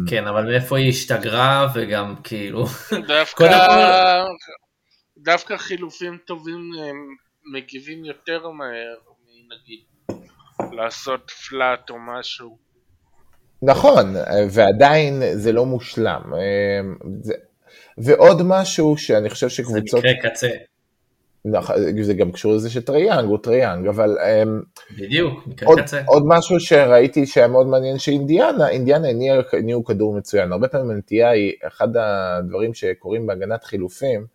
[0.09, 2.65] כן, אבל מאיפה היא השתגרה וגם כאילו...
[3.09, 4.25] דווקא,
[5.19, 6.71] דווקא חילופים טובים
[7.55, 8.97] מגיבים יותר מהר
[9.27, 9.81] מנגיד
[10.77, 12.59] לעשות flat או משהו.
[13.62, 14.15] נכון,
[14.51, 16.23] ועדיין זה לא מושלם.
[17.23, 17.35] זה...
[17.99, 20.03] ועוד משהו שאני חושב שקבוצות...
[20.03, 20.49] זה מקרה קצה.
[22.03, 24.16] זה גם קשור לזה שטריי יאנג הוא טריי יאנג, אבל...
[24.99, 25.78] בדיוק, מקרה עוד.
[26.07, 29.09] עוד משהו שראיתי שהיה מאוד מעניין שאינדיאנה, אינדיאנה
[29.53, 30.53] הניעו, כדור מצוין.
[30.53, 34.26] הרבה פעמים הנטייה היא, אחד הדברים שקורים בהגנת חילופים,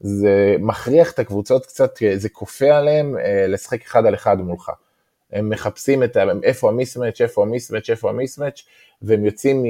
[0.00, 3.16] זה מכריח את הקבוצות קצת, זה כופה עליהם
[3.48, 4.70] לשחק אחד על אחד מולך.
[5.32, 8.62] הם מחפשים את איפה המיסמץ', איפה המיסמץ', איפה המיסמץ',
[9.02, 9.64] והם יוצאים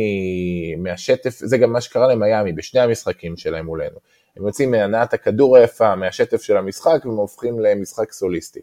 [0.79, 3.97] מהשטף, זה גם מה שקרה למיאמי בשני המשחקים שלהם מולנו.
[4.37, 8.61] הם יוצאים מהנעת הכדור היפה, מהשטף של המשחק, והם הופכים למשחק סוליסטי.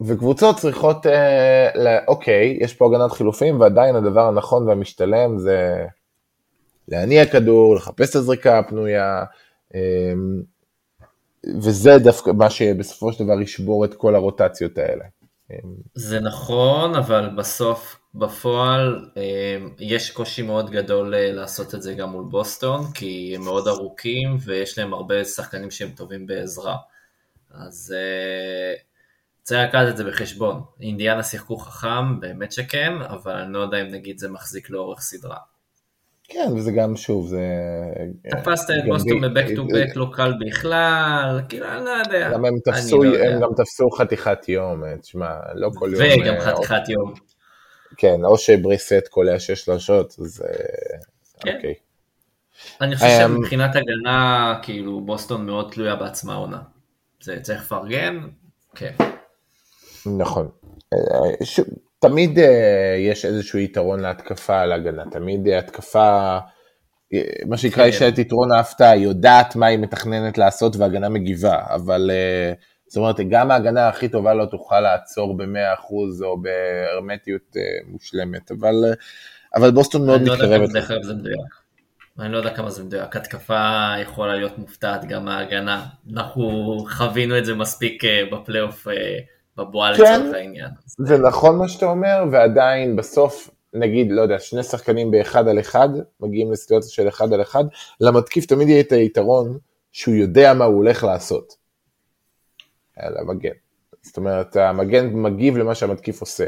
[0.00, 1.06] וקבוצות צריכות,
[2.08, 5.86] אוקיי, יש פה הגנת חילופים, ועדיין הדבר הנכון והמשתלם זה
[6.88, 9.24] להניע כדור, לחפש את הזריקה הפנויה,
[11.60, 15.04] וזה דווקא מה שבסופו של דבר ישבור את כל הרוטציות האלה.
[15.94, 19.08] זה נכון, אבל בסוף, בפועל,
[19.78, 24.78] יש קושי מאוד גדול לעשות את זה גם מול בוסטון, כי הם מאוד ארוכים ויש
[24.78, 26.76] להם הרבה שחקנים שהם טובים בעזרה.
[27.54, 27.94] אז
[29.42, 30.62] צריך לקחת את זה בחשבון.
[30.80, 35.38] אינדיאנה שיחקו חכם, באמת שכן, אבל אני לא יודע אם נגיד זה מחזיק לאורך סדרה.
[36.28, 37.40] כן, וזה גם שוב, זה...
[38.30, 42.30] תפסת את בוסטון בבק טו בק לא קל בכלל, כאילו, אני לא יודע.
[42.32, 46.20] גם הם תפסו, לא הם גם תפסו חתיכת יום, תשמע, לא כל יום...
[46.22, 47.14] וגם חתיכת יום.
[47.96, 50.44] כן, או שבריסט קולע שש שלושות, אז
[51.40, 51.56] כן.
[51.56, 51.74] אוקיי.
[52.80, 56.62] אני חושב שמבחינת הגנה, כאילו, בוסטון מאוד תלויה בעצמה עונה.
[57.22, 58.20] זה צריך לפרגן,
[58.74, 58.92] כן.
[60.18, 60.48] נכון.
[61.98, 62.38] תמיד
[62.98, 66.38] יש איזשהו יתרון להתקפה על הגנה, תמיד התקפה,
[67.46, 72.10] מה שנקרא, יש את יתרון ההפתעה, היא יודעת מה היא מתכננת לעשות והגנה מגיבה, אבל
[72.86, 77.56] זאת אומרת, גם ההגנה הכי טובה לא תוכל לעצור ב-100% או בהרמטיות
[77.86, 78.74] מושלמת, אבל,
[79.54, 80.42] אבל בוסטון מאוד מתקרבת.
[80.42, 81.66] אני לא יודע כמה זה מדויק.
[82.18, 87.44] אני לא יודע כמה זה מדויק, התקפה יכולה להיות מופתעת גם מההגנה, אנחנו חווינו את
[87.44, 88.86] זה מספיק בפלייאוף
[89.56, 90.70] בבועה כן, לצורך העניין.
[90.86, 95.88] זה נכון מה שאתה אומר, ועדיין בסוף, נגיד, לא יודע, שני שחקנים באחד על אחד,
[96.20, 97.64] מגיעים לסיטואציה של אחד על אחד,
[98.00, 99.58] למתקיף תמיד יהיה את היתרון
[99.92, 101.65] שהוא יודע מה הוא הולך לעשות.
[102.96, 103.50] על המגן.
[104.02, 106.46] זאת אומרת, המגן מגיב למה שהמתקיף עושה.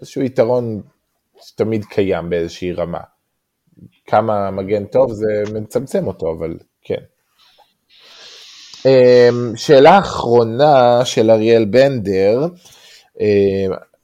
[0.00, 0.82] איזשהו יתרון
[1.42, 3.00] שתמיד קיים באיזושהי רמה.
[4.06, 7.00] כמה מגן טוב זה מצמצם אותו, אבל כן.
[9.56, 12.46] שאלה אחרונה של אריאל בנדר,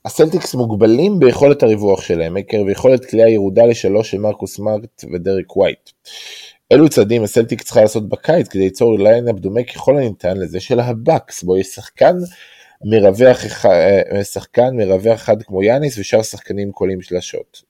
[0.04, 5.90] הסלטיקס מוגבלים ביכולת הריווח שלהם, עקב יכולת קליעה ירודה לשלוש של מרקוס סמארט ודרק ווייט.
[6.70, 11.42] אילו צעדים הסלטיק צריכה לעשות בקיץ כדי ליצור lineup דומה ככל הניתן לזה של הבאקס,
[11.42, 12.16] בו יש שחקן
[12.84, 13.70] מרווח אחד,
[14.22, 17.62] שחקן מרווח אחד כמו יאניס ושאר שחקנים קולעים שלשות.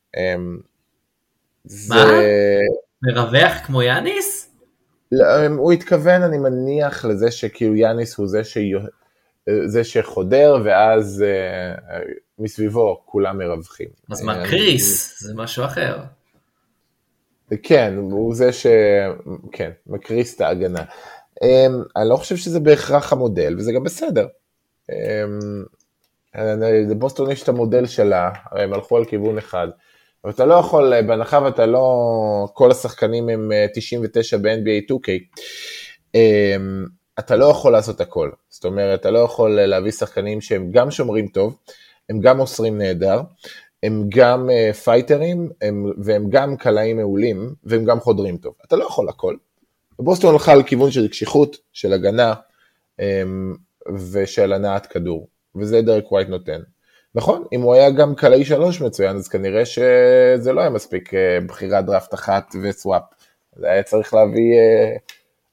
[1.89, 2.05] מה?
[3.03, 4.53] מרווח כמו יאניס?
[5.57, 8.59] הוא התכוון, אני מניח, לזה שכאילו יאניס הוא זה, ש...
[9.67, 11.25] זה שחודר, ואז
[12.39, 13.89] מסביבו כולם מרווחים.
[14.11, 15.21] אז מה קריס?
[15.23, 15.99] זה משהו אחר.
[17.63, 18.67] כן, הוא זה ש...
[19.53, 20.83] כן, מקריס את ההגנה.
[21.97, 24.27] אני לא חושב שזה בהכרח המודל, וזה גם בסדר.
[26.91, 29.69] לבוסטון יש את המודל שלה, הרי הם הלכו על כיוון אחד.
[30.25, 35.11] אבל אתה לא יכול, בהנחה ואתה לא, כל השחקנים הם 99 ב-NBA 2K,
[37.19, 38.31] אתה לא יכול לעשות הכל.
[38.49, 41.57] זאת אומרת, אתה לא יכול להביא שחקנים שהם גם שומרים טוב,
[42.09, 43.21] הם גם מוסרים נהדר,
[43.83, 44.49] הם גם
[44.85, 48.55] פייטרים, הם, והם גם קלעים מעולים, והם גם חודרים טוב.
[48.67, 49.37] אתה לא יכול הכל.
[49.99, 52.35] ובוסטון הלכה על כיוון של קשיחות, של הגנה
[54.13, 55.29] ושל הנעת כדור.
[55.57, 56.61] וזה דרק ווייט נותן.
[57.15, 61.39] נכון, אם הוא היה גם קלעי שלוש מצוין, אז כנראה שזה לא היה מספיק אה,
[61.47, 63.03] בחירת דראפט אחת ו swap.
[63.57, 64.97] זה היה צריך להביא אה,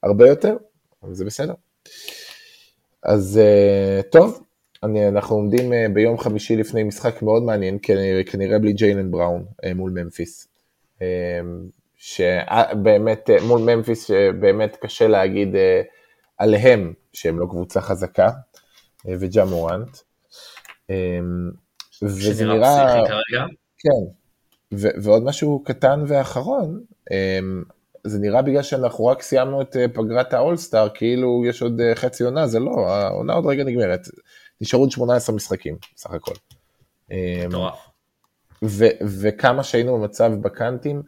[0.02, 0.56] הרבה יותר,
[1.02, 1.54] אבל זה בסדר.
[3.02, 4.43] אז אה, טוב,
[4.84, 9.44] אני, אנחנו עומדים אה, ביום חמישי לפני משחק מאוד מעניין, כנראה, כנראה בלי ג'יילן בראון
[9.64, 10.48] אה, מול ממפיס.
[11.02, 11.40] אה,
[11.96, 15.48] שבאמת, מול ממפיס, שבאמת קשה להגיד
[16.38, 18.30] עליהם שהם לא קבוצה חזקה,
[19.06, 19.96] וג'ה מורנט.
[22.02, 23.04] וזה נראה.
[23.78, 24.04] כן,
[24.72, 26.80] ו- ועוד משהו קטן ואחרון,
[28.04, 32.60] זה נראה בגלל שאנחנו רק סיימנו את פגרת האולסטאר, כאילו יש עוד חצי עונה, זה
[32.60, 34.08] לא, העונה עוד רגע נגמרת.
[34.64, 36.34] נשארו עוד 18 משחקים, בסך הכל.
[37.10, 37.16] אמ,
[37.48, 37.88] מטורף.
[38.64, 41.02] ו- וכמה שהיינו במצב בקאנטים,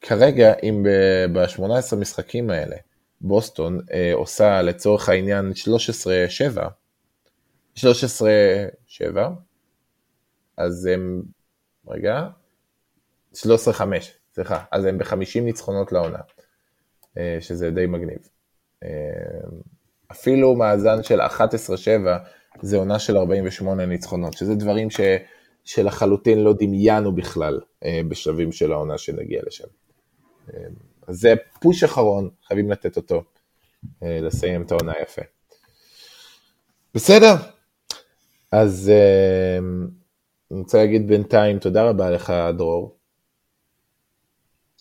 [0.00, 0.86] כרגע, אם
[1.32, 2.76] ב-18 משחקים האלה,
[3.20, 5.52] בוסטון אה, עושה לצורך העניין
[7.76, 7.82] 13-7, 13-7,
[10.56, 11.22] אז הם,
[11.88, 12.28] רגע,
[13.34, 13.42] 13-5,
[14.34, 16.20] סליחה, אז הם ב-50 ניצחונות לעונה,
[17.18, 18.28] אה, שזה די מגניב.
[18.82, 18.88] אה,
[20.10, 21.30] אפילו מאזן של 11-7
[22.62, 25.00] זה עונה של 48 ניצחונות, שזה דברים ש,
[25.64, 29.68] שלחלוטין לא דמיינו בכלל אה, בשלבים של העונה שנגיע לשם.
[30.54, 30.60] אה,
[31.06, 33.22] אז זה פוש אחרון, חייבים לתת אותו,
[34.02, 35.22] אה, לסיים את העונה יפה.
[36.94, 37.34] בסדר,
[38.52, 39.58] אז אה,
[40.50, 42.96] אני רוצה להגיד בינתיים תודה רבה לך דרור,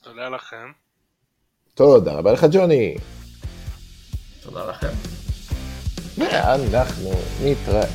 [0.02, 0.72] תודה לכם.
[1.74, 2.96] תודה רבה לך ג'וני,
[4.44, 5.18] תודה לכם.
[6.20, 7.11] ואנחנו
[7.43, 7.86] נתראה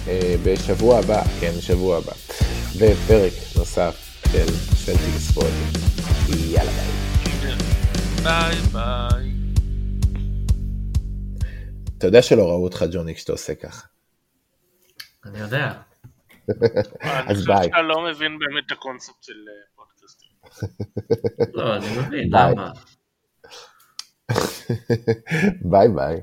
[0.45, 2.13] בשבוע הבא, כן, שבוע הבא,
[2.81, 4.47] בפרק נוסף של
[4.77, 5.53] סלטיק ספורט.
[6.29, 7.55] יאללה ביי.
[8.23, 9.33] ביי ביי.
[11.99, 13.87] אתה יודע שלא ראו אותך ג'וני כשאתה עושה ככה.
[15.25, 15.73] אני יודע.
[16.49, 17.65] אני אז חושב ביי.
[17.65, 20.29] שאתה לא מבין באמת את הקונספט של אה, פודקאסטים.
[21.55, 22.29] לא, אני מבין.
[22.31, 22.71] למה?
[25.71, 26.21] ביי ביי.